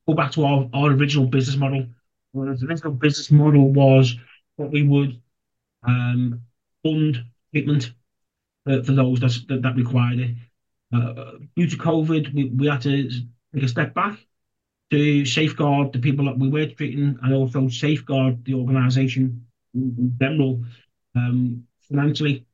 [0.08, 1.86] go back to our, our original business model.
[2.34, 4.16] Well, the original business model was
[4.58, 5.22] that we would
[5.84, 6.42] um,
[6.84, 7.92] fund treatment
[8.66, 10.36] for, for those that, that required it.
[10.94, 13.10] Uh, due to COVID, we, we had to
[13.54, 14.20] take a step back
[14.92, 20.64] to safeguard the people that we were treating and also safeguard the organisation in general
[21.16, 22.46] um, financially.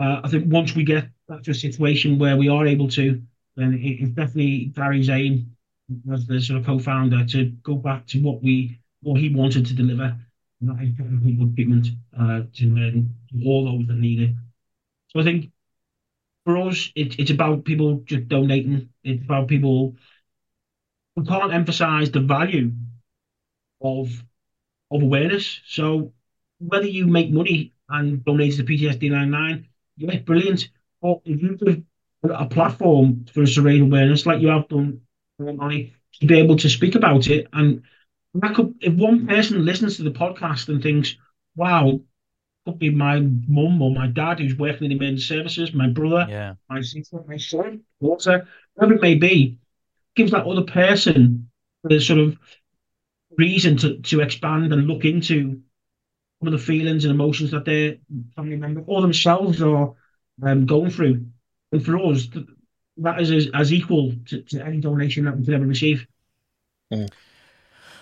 [0.00, 3.22] Uh, I think once we get back to a situation where we are able to,
[3.56, 5.56] then it, it's definitely Gary's aim
[6.12, 9.74] as the sort of co-founder to go back to what we what he wanted to
[9.74, 10.16] deliver,
[10.60, 11.88] and that is people treatment
[12.18, 13.04] uh, to, to
[13.46, 14.30] all those that need it.
[15.08, 15.50] So I think
[16.44, 18.88] for us, it, it's about people just donating.
[19.04, 19.96] It's about people.
[21.16, 22.72] We can't emphasize the value
[23.82, 24.08] of
[24.90, 25.60] of awareness.
[25.66, 26.12] So
[26.58, 29.66] whether you make money and donate to PTSD 99
[29.96, 30.68] yeah, brilliant.
[31.00, 31.82] But if you give
[32.24, 35.00] a platform for surreal awareness like you have done,
[35.38, 37.82] Ronnie, to be able to speak about it, and
[38.34, 41.16] that could, if one person listens to the podcast and thinks,
[41.56, 42.00] "Wow,
[42.64, 46.26] could be my mum or my dad who's working in the emergency services, my brother,
[46.28, 46.54] yeah.
[46.68, 49.58] my sister, my son, daughter, whatever it may be,
[50.14, 51.50] gives that other person
[51.84, 52.38] the sort of
[53.36, 55.60] reason to, to expand and look into
[56.42, 57.96] some of the feelings and emotions that their
[58.34, 59.92] family member or themselves are
[60.42, 61.24] um, going through.
[61.70, 62.26] And for us,
[62.96, 66.04] that is as, as equal to, to, any donation that we could ever receive.
[66.92, 67.08] Mm.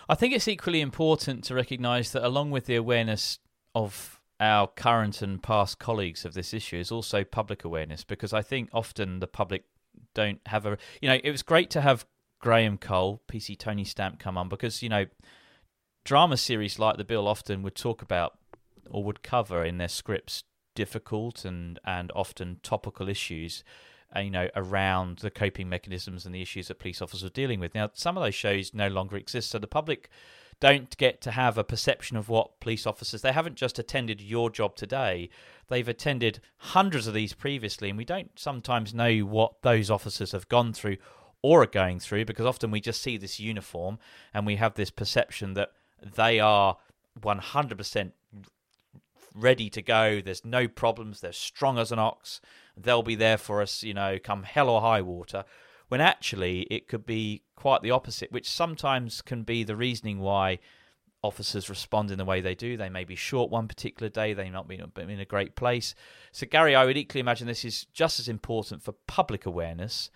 [0.09, 3.39] I think it's equally important to recognise that along with the awareness
[3.75, 8.41] of our current and past colleagues of this issue is also public awareness because I
[8.41, 9.65] think often the public
[10.15, 12.07] don't have a you know it was great to have
[12.41, 15.05] Graham Cole, PC Tony Stamp come on because you know
[16.05, 18.39] drama series like The Bill often would talk about
[18.91, 20.45] or would cover in their scripts
[20.75, 23.65] difficult and and often topical issues
[24.15, 27.61] uh, you know around the coping mechanisms and the issues that police officers are dealing
[27.61, 27.75] with.
[27.75, 30.09] Now some of those shows no longer exist so the public
[30.59, 34.51] don't get to have a perception of what police officers they haven't just attended your
[34.51, 35.31] job today.
[35.69, 40.49] They've attended hundreds of these previously and we don't sometimes know what those officers have
[40.49, 40.97] gone through
[41.43, 43.99] or are going through because often we just see this uniform
[44.35, 45.73] and we have this perception that
[46.03, 46.77] they are
[47.21, 48.13] 100%
[49.35, 50.21] ready to go.
[50.21, 51.21] There's no problems.
[51.21, 52.41] They're strong as an ox.
[52.77, 55.45] They'll be there for us, you know, come hell or high water.
[55.89, 60.61] When actually it could be quite the opposite, which sometimes can be the reasoning why
[61.23, 62.77] officers respond in the way they do.
[62.77, 65.95] They may be short one particular day, they may not be in a great place.
[66.33, 70.11] So, Gary, I would equally imagine this is just as important for public awareness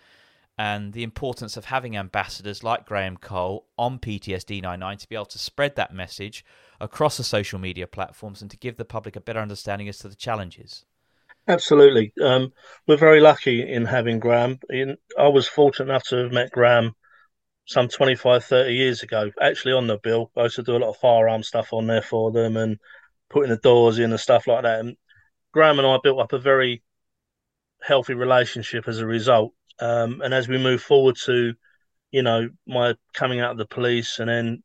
[0.57, 5.25] and the importance of having ambassadors like Graham Cole on PTSD 99 to be able
[5.25, 6.45] to spread that message
[6.79, 10.07] across the social media platforms and to give the public a better understanding as to
[10.07, 10.85] the challenges.
[11.47, 12.13] Absolutely.
[12.23, 12.53] Um,
[12.87, 14.59] we're very lucky in having Graham.
[14.69, 16.95] In, I was fortunate enough to have met Graham
[17.65, 20.31] some 25, 30 years ago, actually on the bill.
[20.37, 22.79] I used to do a lot of firearm stuff on there for them and
[23.29, 24.79] putting the doors in and stuff like that.
[24.79, 24.95] And
[25.51, 26.83] Graham and I built up a very
[27.81, 29.53] healthy relationship as a result.
[29.79, 31.53] Um, and as we move forward to,
[32.11, 34.63] you know, my coming out of the police, and then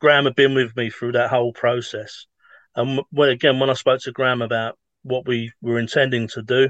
[0.00, 2.26] Graham had been with me through that whole process.
[2.74, 6.68] And when, again, when I spoke to Graham about what we were intending to do,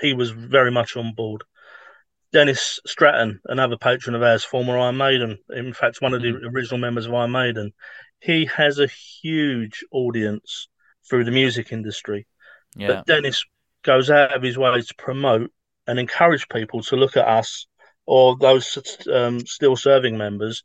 [0.00, 1.44] he was very much on board.
[2.32, 6.54] Dennis Stratton, another patron of ours, former Iron Maiden, in fact, one of the mm.
[6.54, 7.72] original members of Iron Maiden,
[8.20, 10.68] he has a huge audience
[11.08, 12.26] through the music industry.
[12.74, 12.86] Yeah.
[12.88, 13.44] But Dennis
[13.82, 15.52] goes out of his way to promote
[15.86, 17.66] and encourage people to look at us
[18.06, 18.78] or those
[19.12, 20.64] um, still serving members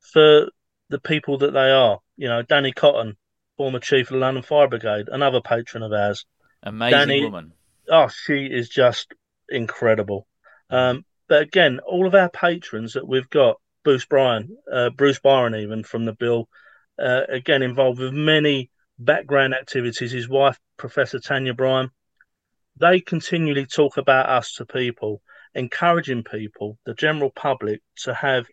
[0.00, 0.50] for
[0.88, 2.00] the people that they are.
[2.16, 3.16] You know, Dany Cotton,
[3.56, 6.26] former chief of the London Fire Brigade, another patron of ours.
[6.62, 7.52] Amazing Dany, woman.
[7.88, 9.12] Oh, she is just
[9.48, 10.26] incredible.
[10.68, 15.54] Um, but again, all of our patrons that we've got, Bruce Bryan, uh, Bruce Byron,
[15.54, 16.48] even from the bill,
[16.98, 20.12] uh, again involved with many background activities.
[20.12, 21.90] His wife, Professor Tanya Byron,
[22.80, 25.20] they continually talk about us to people,
[25.54, 28.46] encouraging people, the general public, to have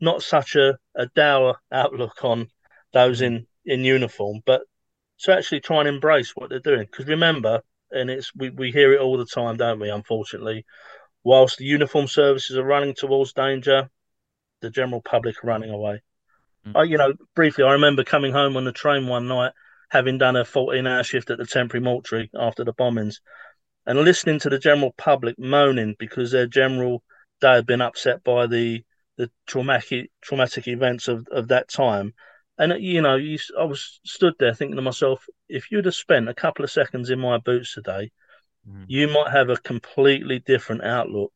[0.00, 2.48] not such a, a dour outlook on
[2.92, 4.62] those in, in uniform, but
[5.20, 6.86] to actually try and embrace what they're doing.
[6.90, 9.90] Because remember, and it's we, we hear it all the time, don't we?
[9.90, 10.64] Unfortunately,
[11.22, 13.88] whilst the uniform services are running towards danger,
[14.62, 16.02] the general public are running away.
[16.66, 16.76] Mm.
[16.76, 19.52] I, you know, briefly, I remember coming home on the train one night,
[19.90, 23.16] having done a 14 hour shift at the temporary mortuary after the bombings,
[23.86, 27.02] and listening to the general public moaning because their general
[27.40, 28.84] they had been upset by the
[29.16, 32.14] the traumatic traumatic events of, of that time.
[32.58, 36.28] And you know, you, I was stood there thinking to myself, if you'd have spent
[36.28, 38.12] a couple of seconds in my boots today,
[38.68, 38.84] mm.
[38.86, 41.32] you might have a completely different outlook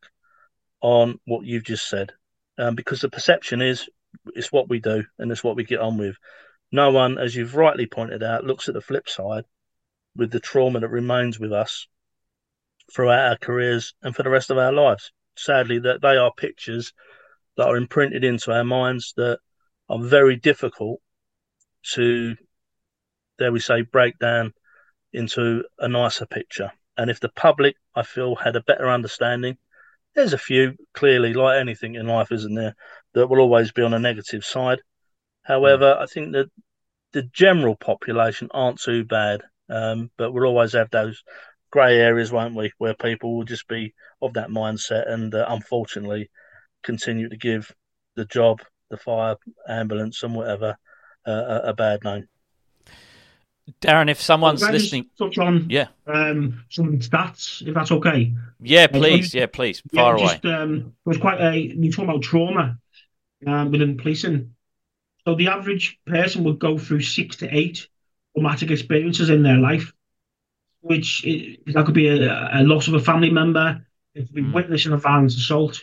[0.80, 2.12] on what you've just said,
[2.58, 3.88] um, because the perception is
[4.34, 6.16] it's what we do and it's what we get on with.
[6.70, 9.44] No one, as you've rightly pointed out, looks at the flip side
[10.16, 11.86] with the trauma that remains with us
[12.92, 15.12] throughout our careers and for the rest of our lives.
[15.36, 16.92] Sadly, that they are pictures
[17.56, 19.38] that are imprinted into our minds that
[19.88, 21.00] are very difficult
[21.92, 22.36] to,
[23.38, 24.52] dare we say, break down
[25.12, 26.72] into a nicer picture.
[26.96, 29.58] And if the public, I feel, had a better understanding,
[30.14, 32.76] there's a few clearly, like anything in life, isn't there,
[33.14, 34.80] that will always be on a negative side.
[35.42, 36.50] However, I think that
[37.12, 41.22] the general population aren't too bad, um, but we'll always have those
[41.74, 46.30] grey areas, won't we, where people will just be of that mindset and uh, unfortunately
[46.84, 47.74] continue to give
[48.14, 48.60] the job,
[48.90, 49.34] the fire,
[49.68, 50.76] ambulance, and whatever
[51.26, 51.32] uh,
[51.64, 52.28] a, a bad name.
[53.80, 58.32] Darren, if someone's listening, touch on yeah, um, some stats, if that's okay.
[58.62, 60.32] Yeah, please, yeah, please, far yeah, away.
[60.34, 61.58] Just, um, it was quite a.
[61.58, 62.78] You talk about trauma
[63.48, 64.54] um, within policing.
[65.24, 67.88] So the average person would go through six to eight
[68.36, 69.92] traumatic experiences in their life,
[70.84, 74.52] which that could be a, a, loss of a family member, it could be mm.
[74.52, 75.82] witnessing a violent assault.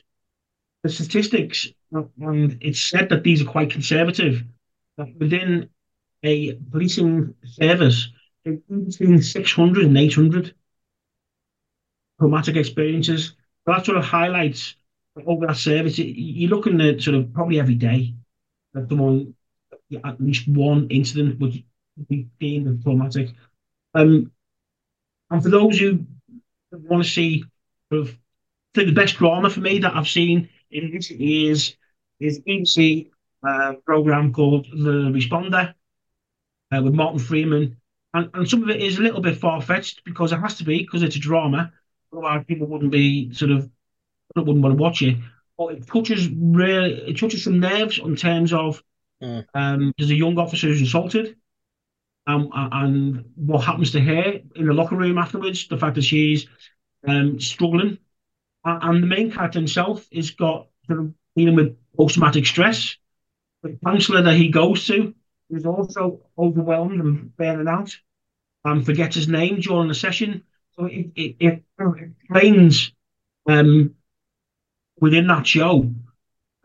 [0.83, 4.43] The statistics, and it's said that these are quite conservative.
[4.97, 5.69] That within
[6.23, 8.09] a policing service,
[8.43, 10.53] between 600 and 800
[12.19, 13.35] traumatic experiences.
[13.65, 14.75] So that sort of highlights
[15.25, 15.97] over that service.
[15.97, 18.13] You're looking at sort of probably every day
[18.73, 19.33] that someone,
[20.03, 21.63] at least one incident would
[22.07, 23.29] be deemed traumatic.
[23.93, 24.31] Um,
[25.31, 26.05] and for those who
[26.71, 27.43] want to see
[27.91, 31.75] sort of, I think the best drama for me that I've seen in recent years
[32.19, 33.09] is BBC
[33.47, 35.73] uh, program called The Responder
[36.71, 37.77] uh, with Martin Freeman.
[38.13, 40.63] And, and some of it is a little bit far fetched because it has to
[40.63, 41.71] be because it's a drama.
[42.11, 43.69] Otherwise, people wouldn't be sort of
[44.35, 45.17] wouldn't want to watch it.
[45.57, 48.83] But it touches really, it touches some nerves in terms of
[49.23, 49.45] mm.
[49.53, 51.37] um, there's a young officer who's assaulted,
[52.27, 55.67] um, and what happens to her in the locker room afterwards.
[55.67, 56.47] The fact that she's
[57.07, 57.97] um, struggling,
[58.63, 62.95] and the main character himself is got sort of dealing with post traumatic stress.
[63.63, 65.13] The counsellor that he goes to
[65.49, 67.95] is also overwhelmed and burning out
[68.63, 70.43] and forgets his name during the session.
[70.73, 72.93] So it, it, it explains
[73.47, 73.95] um,
[74.99, 75.91] within that show,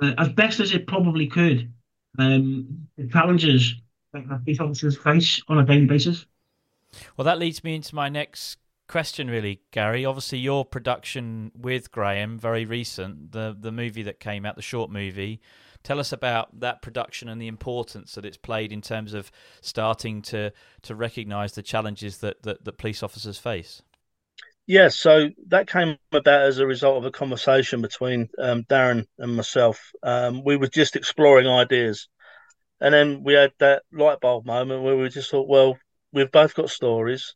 [0.00, 1.72] uh, as best as it probably could,
[2.18, 3.74] um, the challenges
[4.24, 6.26] that these officers face on a daily basis.
[7.16, 8.58] Well, that leads me into my next
[8.88, 10.04] question, really, Gary.
[10.04, 14.90] Obviously, your production with Graham, very recent, the the movie that came out, the short
[14.90, 15.40] movie.
[15.82, 20.22] Tell us about that production and the importance that it's played in terms of starting
[20.22, 20.52] to
[20.82, 23.82] to recognise the challenges that, that that police officers face.
[24.68, 29.36] Yeah, so that came about as a result of a conversation between um, Darren and
[29.36, 29.92] myself.
[30.02, 32.08] Um, we were just exploring ideas,
[32.80, 35.78] and then we had that light bulb moment where we just thought, well,
[36.12, 37.34] we've both got stories.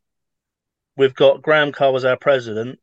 [0.96, 2.78] We've got Graham Cole as our president,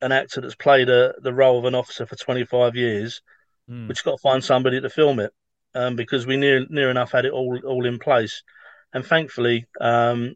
[0.00, 3.20] an actor that's played a, the role of an officer for 25 years.
[3.68, 3.88] Mm.
[3.88, 5.32] We just got to find somebody to film it
[5.74, 8.42] um, because we near near enough had it all all in place,
[8.92, 10.34] and thankfully, um,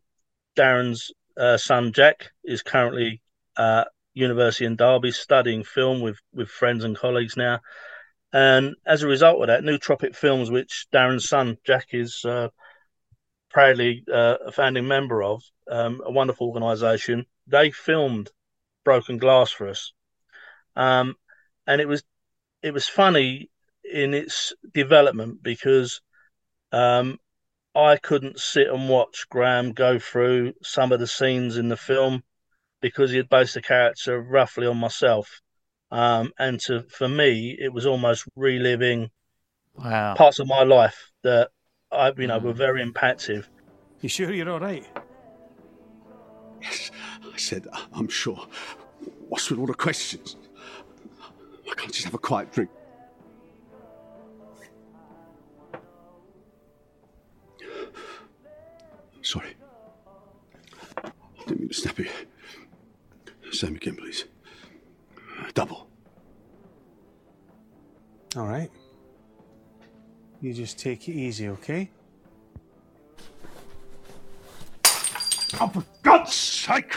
[0.57, 3.23] Darren's uh, son Jack is currently
[3.57, 3.85] uh,
[4.15, 7.61] University in Derby studying film with with friends and colleagues now,
[8.33, 12.49] and as a result of that, Nootropic Films, which Darren's son Jack is uh,
[13.51, 18.31] proudly uh, a founding member of, um, a wonderful organisation, they filmed
[18.85, 19.93] Broken Glass for us,
[20.77, 21.15] um,
[21.67, 22.03] and it was
[22.63, 23.51] it was funny
[23.85, 26.01] in its development because
[26.73, 27.19] um,
[27.75, 32.23] I couldn't sit and watch Graham go through some of the scenes in the film
[32.81, 35.41] because he had based the character roughly on myself.
[35.91, 39.11] Um, and to for me, it was almost reliving
[39.75, 40.15] wow.
[40.15, 41.51] parts of my life that
[41.91, 42.43] I, you know, mm.
[42.43, 43.45] were very impactful.
[44.01, 44.87] You sure you're all right?
[46.61, 46.91] Yes,
[47.33, 48.47] I said I'm sure.
[49.29, 50.37] What's with all the questions?
[51.71, 52.71] I can't just have a quiet drink.
[59.23, 59.55] Sorry.
[61.05, 61.11] I
[61.47, 62.09] didn't mean to snap you.
[63.53, 64.25] Same again, please.
[65.59, 65.89] Double.
[68.37, 68.71] All right.
[70.41, 71.91] You just take it easy, okay?
[75.61, 76.95] Oh, for God's sake!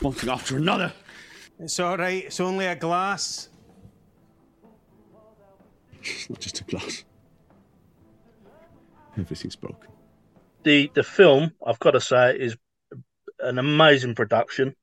[0.00, 0.92] One thing after another.
[1.58, 2.24] It's all right.
[2.24, 3.48] It's only a glass.
[6.04, 7.02] It's not just a glass.
[9.18, 9.90] Everything's broken.
[10.62, 12.56] The the film, I've got to say, is
[13.40, 14.76] an amazing production.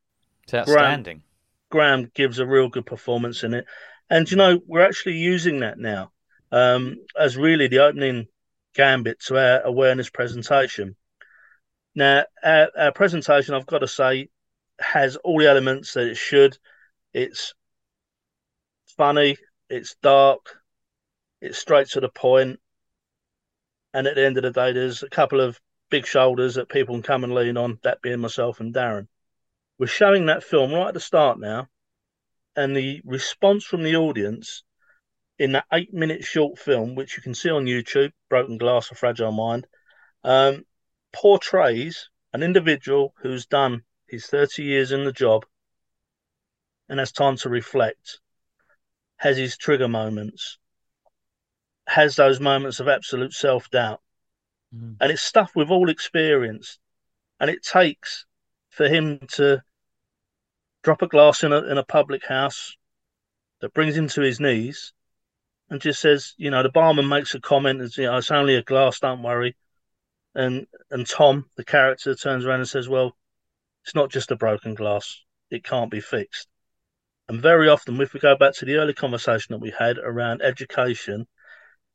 [0.44, 1.24] It's outstanding.
[1.70, 3.66] Graham, gives a real good performance in it,
[4.10, 6.12] and you know we're actually using that now
[6.52, 8.28] um, as really the opening
[8.76, 10.96] gambit to our awareness presentation.
[11.96, 14.30] Now, our, our presentation, I've got to say,
[14.80, 16.58] has all the elements that it should.
[17.14, 17.54] It's
[18.98, 19.38] funny,
[19.70, 20.60] it's dark,
[21.42, 22.60] it's straight to the point,
[23.94, 25.60] and at the end of the day, there's a couple of
[25.90, 27.80] big shoulders that people can come and lean on.
[27.84, 29.08] That being myself and Darren.
[29.80, 31.70] We're showing that film right at the start now,
[32.56, 34.64] and the response from the audience
[35.38, 39.32] in that eight-minute short film, which you can see on YouTube, "Broken Glass: A Fragile
[39.32, 39.68] Mind,"
[40.24, 40.66] um,
[41.14, 45.46] portrays an individual who's done his 30 years in the job
[46.90, 48.20] and has time to reflect,
[49.18, 50.58] has his trigger moments,
[51.88, 54.02] has those moments of absolute self doubt.
[54.74, 54.98] Mm.
[55.00, 56.80] And it's stuff we've all experienced.
[57.40, 58.26] and it takes
[58.78, 59.60] for him to
[60.84, 62.78] drop a glass in a in a public house
[63.60, 64.94] that brings him to his knees
[65.70, 68.56] and just says, you know, the barman makes a comment, it's, you know, it's only
[68.56, 69.58] a glass, don't worry.
[70.36, 73.18] And and Tom, the character, turns around and says, well,
[73.84, 76.48] it's not just a broken glass; it can't be fixed.
[77.28, 80.44] And very often, if we go back to the early conversation that we had around
[80.44, 81.26] education,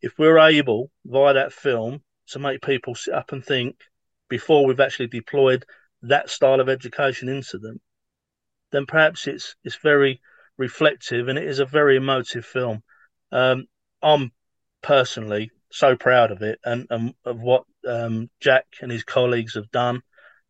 [0.01, 3.77] if we're able via that film to make people sit up and think
[4.29, 5.65] before we've actually deployed
[6.03, 7.81] that style of education into them,
[8.71, 10.21] then perhaps it's it's very
[10.59, 12.83] reflective and it is a very emotive film.
[13.31, 13.67] Um,
[14.03, 14.33] I'm
[14.83, 19.71] personally so proud of it and, and of what um, Jack and his colleagues have
[19.71, 20.03] done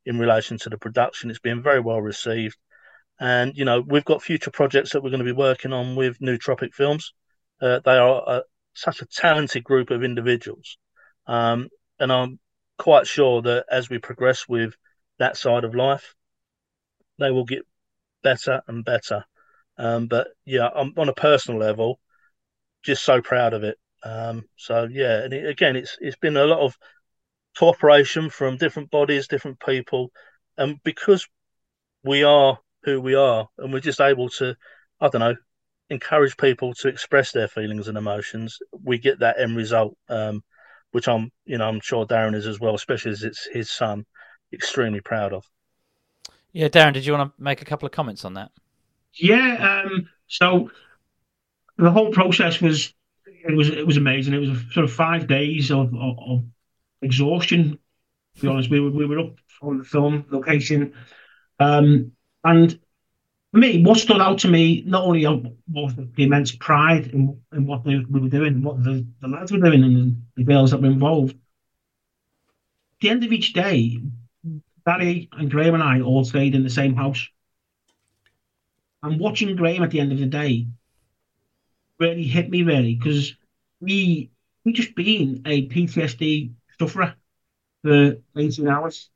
[0.05, 1.30] in relation to the production.
[1.30, 2.57] It's been very well received.
[3.20, 6.18] And, you know, we've got future projects that we're going to be working on with
[6.18, 7.12] Nootropic Films.
[7.61, 8.42] Uh, they are a,
[8.74, 10.76] such a talented group of individuals.
[11.26, 11.68] Um,
[12.00, 12.40] and I'm
[12.78, 14.74] quite sure that as we progress with
[15.22, 16.14] that side of life,
[17.18, 17.62] they will get
[18.22, 19.24] better and better.
[19.78, 21.98] Um, but yeah, I'm, on a personal level,
[22.82, 23.78] just so proud of it.
[24.04, 26.76] Um, so yeah, and it, again, it's it's been a lot of
[27.56, 30.10] cooperation from different bodies, different people,
[30.58, 31.26] and because
[32.04, 34.56] we are who we are, and we're just able to,
[35.00, 35.36] I don't know,
[35.88, 40.42] encourage people to express their feelings and emotions, we get that end result, um,
[40.90, 44.04] which I'm, you know, I'm sure Darren is as well, especially as it's his son,
[44.53, 45.48] extremely proud of.
[46.53, 48.50] Yeah, Darren, did you want to make a couple of comments on that?
[49.14, 50.70] Yeah, um, so
[51.78, 52.94] the whole process was
[53.26, 54.34] it was it was amazing.
[54.34, 56.44] It was a, sort of five days of, of, of
[57.00, 57.78] exhaustion.
[58.36, 60.94] To be honest, we were we were up on the film location,
[61.59, 62.12] um,
[62.44, 62.78] and
[63.53, 67.66] for me, what stood out to me not only was the immense pride in, in
[67.66, 70.80] what they, we were doing, what the, the lads were doing, and the girls that
[70.80, 71.32] were involved.
[71.34, 73.98] At the end of each day,
[74.84, 77.28] Barry and Graham and I all stayed in the same house.
[79.02, 80.66] And watching Graham at the end of the day
[81.98, 83.34] really hit me really because
[83.80, 84.30] we
[84.64, 87.14] we just been a PTSD sufferer
[87.82, 89.10] for 18 hours,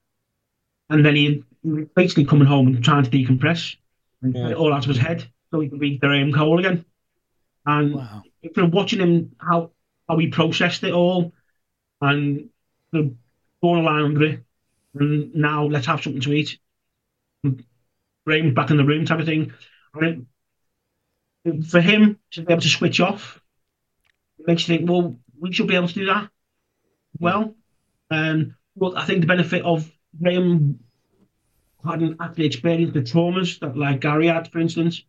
[0.90, 3.76] and then he he was basically coming home and trying to decompress
[4.22, 4.50] and yeah.
[4.50, 6.84] it all out of his head so he could be Graham Cole again.
[7.64, 8.22] And wow.
[8.54, 9.70] from watching him how
[10.08, 11.32] how he processed it all
[12.00, 12.48] and
[12.92, 13.14] the
[13.62, 14.40] going line under it,
[15.01, 16.59] and now let's have something to eat.
[18.26, 19.53] Graham's back in the room type of thing.
[19.94, 20.26] And
[21.66, 23.40] for him to be able to switch off,
[24.38, 26.28] it makes you think, well, we should be able to do that.
[27.18, 27.55] Well,
[28.11, 29.90] um, well, I think the benefit of
[30.20, 30.80] Graham
[31.84, 35.05] hadn't actually experienced the traumas that like Gary had, for instance.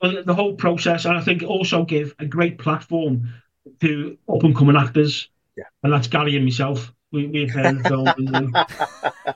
[0.00, 3.32] the whole process, and I think it also give a great platform
[3.80, 5.28] to up and coming actors.
[5.56, 5.64] Yeah.
[5.82, 6.92] And that's Gary and myself.
[7.16, 8.16] We, the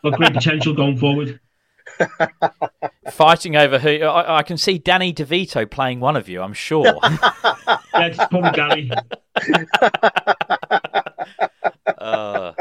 [0.03, 1.41] got great potential going forward.
[3.11, 6.41] Fighting over who I, I, can see Danny DeVito playing one of you.
[6.41, 6.85] I'm sure.
[6.85, 8.91] yeah, it's probably Gary.
[11.99, 12.53] Uh,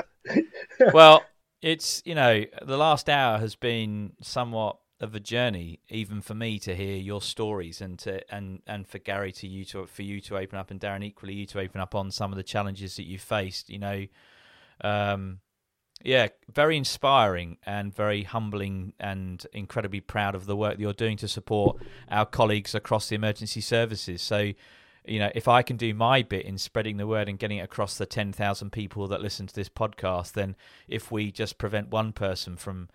[0.94, 1.24] well,
[1.62, 6.60] it's you know the last hour has been somewhat of a journey, even for me
[6.60, 10.20] to hear your stories and to and and for Gary to you to for you
[10.22, 12.98] to open up and Darren equally you to open up on some of the challenges
[12.98, 13.70] that you faced.
[13.70, 14.06] You know,
[14.82, 15.40] um,
[16.04, 21.18] yeah, very inspiring and very humbling and incredibly proud of the work that you're doing
[21.18, 21.78] to support
[22.10, 24.22] our colleagues across the emergency services.
[24.22, 24.53] So,
[25.06, 27.64] you know, if I can do my bit in spreading the word and getting it
[27.64, 30.56] across the 10,000 people that listen to this podcast, then
[30.88, 32.90] if we just prevent one person from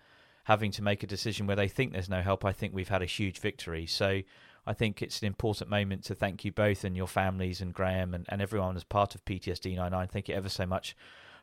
[0.45, 3.03] having to make a decision where they think there's no help, I think we've had
[3.03, 3.85] a huge victory.
[3.85, 4.21] So,
[4.67, 8.15] I think it's an important moment to thank you both and your families and Graham
[8.15, 10.07] and, and everyone as part of PTSD 99.
[10.07, 10.95] Thank you ever so much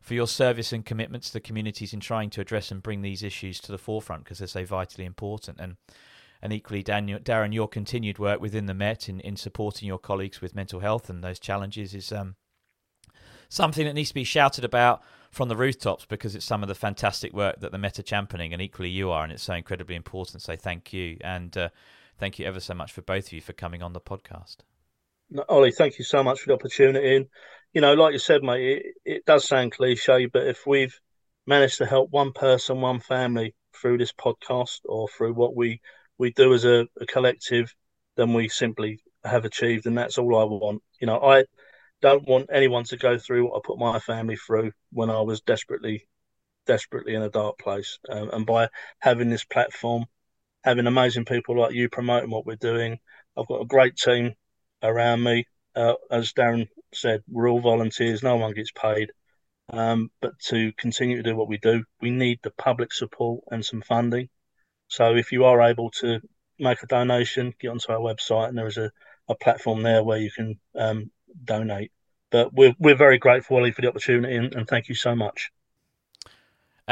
[0.02, 3.22] for your service and commitment to the communities in trying to address and bring these
[3.22, 5.58] issues to the forefront because they're so vitally important.
[5.60, 5.76] And
[6.44, 10.40] and equally, Daniel, Darren, your continued work within the Met in, in supporting your colleagues
[10.40, 12.34] with mental health and those challenges is um,
[13.48, 16.74] something that needs to be shouted about from the rooftops because it's some of the
[16.74, 19.94] fantastic work that the Met are championing, and equally you are, and it's so incredibly
[19.94, 20.42] important.
[20.42, 21.68] So thank you, and uh,
[22.18, 24.56] thank you ever so much for both of you for coming on the podcast.
[25.48, 27.28] Ollie, thank you so much for the opportunity.
[27.72, 30.98] You know, like you said, mate, it, it does sound cliche, but if we've
[31.46, 35.80] managed to help one person, one family through this podcast or through what we
[36.18, 37.74] we do as a, a collective,
[38.16, 40.82] then we simply have achieved, and that's all I want.
[41.00, 41.44] You know, I
[42.00, 45.40] don't want anyone to go through what I put my family through when I was
[45.40, 46.06] desperately,
[46.66, 47.98] desperately in a dark place.
[48.08, 48.68] Um, and by
[48.98, 50.04] having this platform,
[50.62, 52.98] having amazing people like you promoting what we're doing,
[53.36, 54.34] I've got a great team
[54.82, 55.46] around me.
[55.74, 58.22] Uh, as Darren said, we're all volunteers.
[58.22, 59.12] No one gets paid.
[59.70, 63.64] Um, but to continue to do what we do, we need the public support and
[63.64, 64.28] some funding.
[64.88, 66.20] So if you are able to
[66.58, 68.90] make a donation, get onto our website, and there is a,
[69.28, 71.10] a platform there where you can um,
[71.44, 71.92] donate.
[72.30, 75.50] But we're we're very grateful, Ollie, for the opportunity, and, and thank you so much.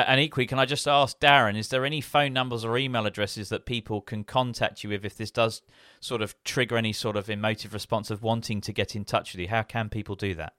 [0.07, 3.49] And equally, can I just ask Darren, is there any phone numbers or email addresses
[3.49, 5.63] that people can contact you with if this does
[6.01, 9.41] sort of trigger any sort of emotive response of wanting to get in touch with
[9.41, 9.49] you?
[9.49, 10.55] How can people do that?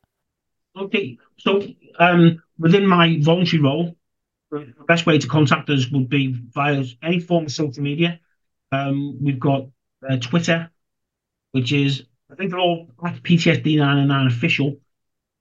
[0.77, 1.61] Okay, so
[1.99, 3.95] um, within my voluntary role,
[4.51, 8.19] the best way to contact us would be via any form of social media.
[8.72, 9.68] Um, we've got
[10.09, 10.69] uh, Twitter,
[11.51, 14.77] which is I think they're all at PTSD999 official.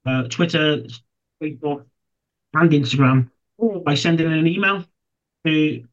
[0.04, 0.84] Uh, Twitter,
[1.42, 1.84] Facebook,
[2.54, 3.30] and Instagram,
[3.84, 4.84] by sending an email
[5.44, 5.84] to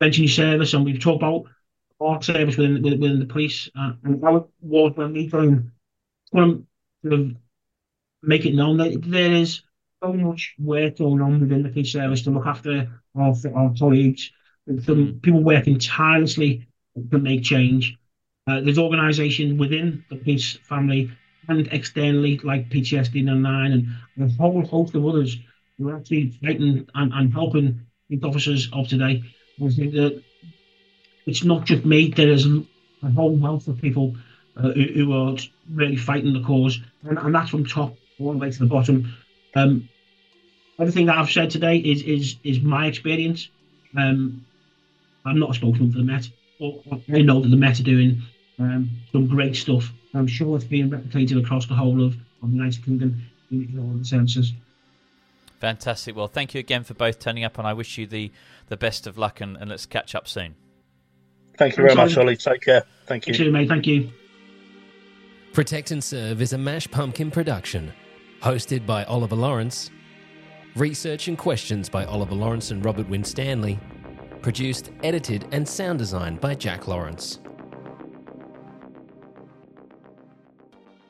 [0.00, 1.44] mention your service, and we've talked about
[2.00, 5.70] our service within within, within the police, uh, and how it was when we joined.
[6.32, 6.64] I want
[7.04, 7.34] to
[8.22, 9.62] make it known that there is
[10.02, 14.30] so much work going on within the police service to look after our, our colleagues.
[14.84, 16.66] Some people working tirelessly
[17.10, 17.96] to make change.
[18.46, 21.10] Uh, there's organisations within the police family
[21.48, 23.72] and externally, like PTSD 9
[24.16, 25.36] and a whole host of others
[25.78, 29.22] who are actually fighting and, and helping the officers of today.
[29.62, 30.22] I think that
[31.26, 34.16] it's not just me, there is a whole wealth of people
[34.56, 35.36] uh, who, who, are
[35.72, 39.14] really fighting the cause, and, and, that's from top all the way to the bottom.
[39.54, 39.88] Um,
[40.78, 43.48] everything that I've said today is is is my experience.
[43.96, 44.44] Um,
[45.24, 46.28] I'm not a spokesman for the Met,
[46.60, 48.22] but I know that the Met are doing
[48.58, 49.92] um, some great stuff.
[50.14, 53.78] I'm sure it's being replicated across the whole of, of the United Kingdom in, in
[53.78, 54.52] all the senses.
[55.60, 56.14] Fantastic.
[56.14, 58.30] Well, thank you again for both turning up, and I wish you the,
[58.68, 60.54] the best of luck, and, and let's catch up soon.
[61.58, 62.36] Thank you very much, Ollie.
[62.36, 62.84] Take care.
[63.06, 63.34] Thank you.
[63.34, 63.68] you mate.
[63.68, 64.10] Thank you.
[65.52, 67.92] Protect and Serve is a Mash Pumpkin production,
[68.42, 69.90] hosted by Oliver Lawrence,
[70.76, 73.78] research and questions by Oliver Lawrence and Robert Winstanley,
[74.42, 77.40] produced, edited, and sound designed by Jack Lawrence.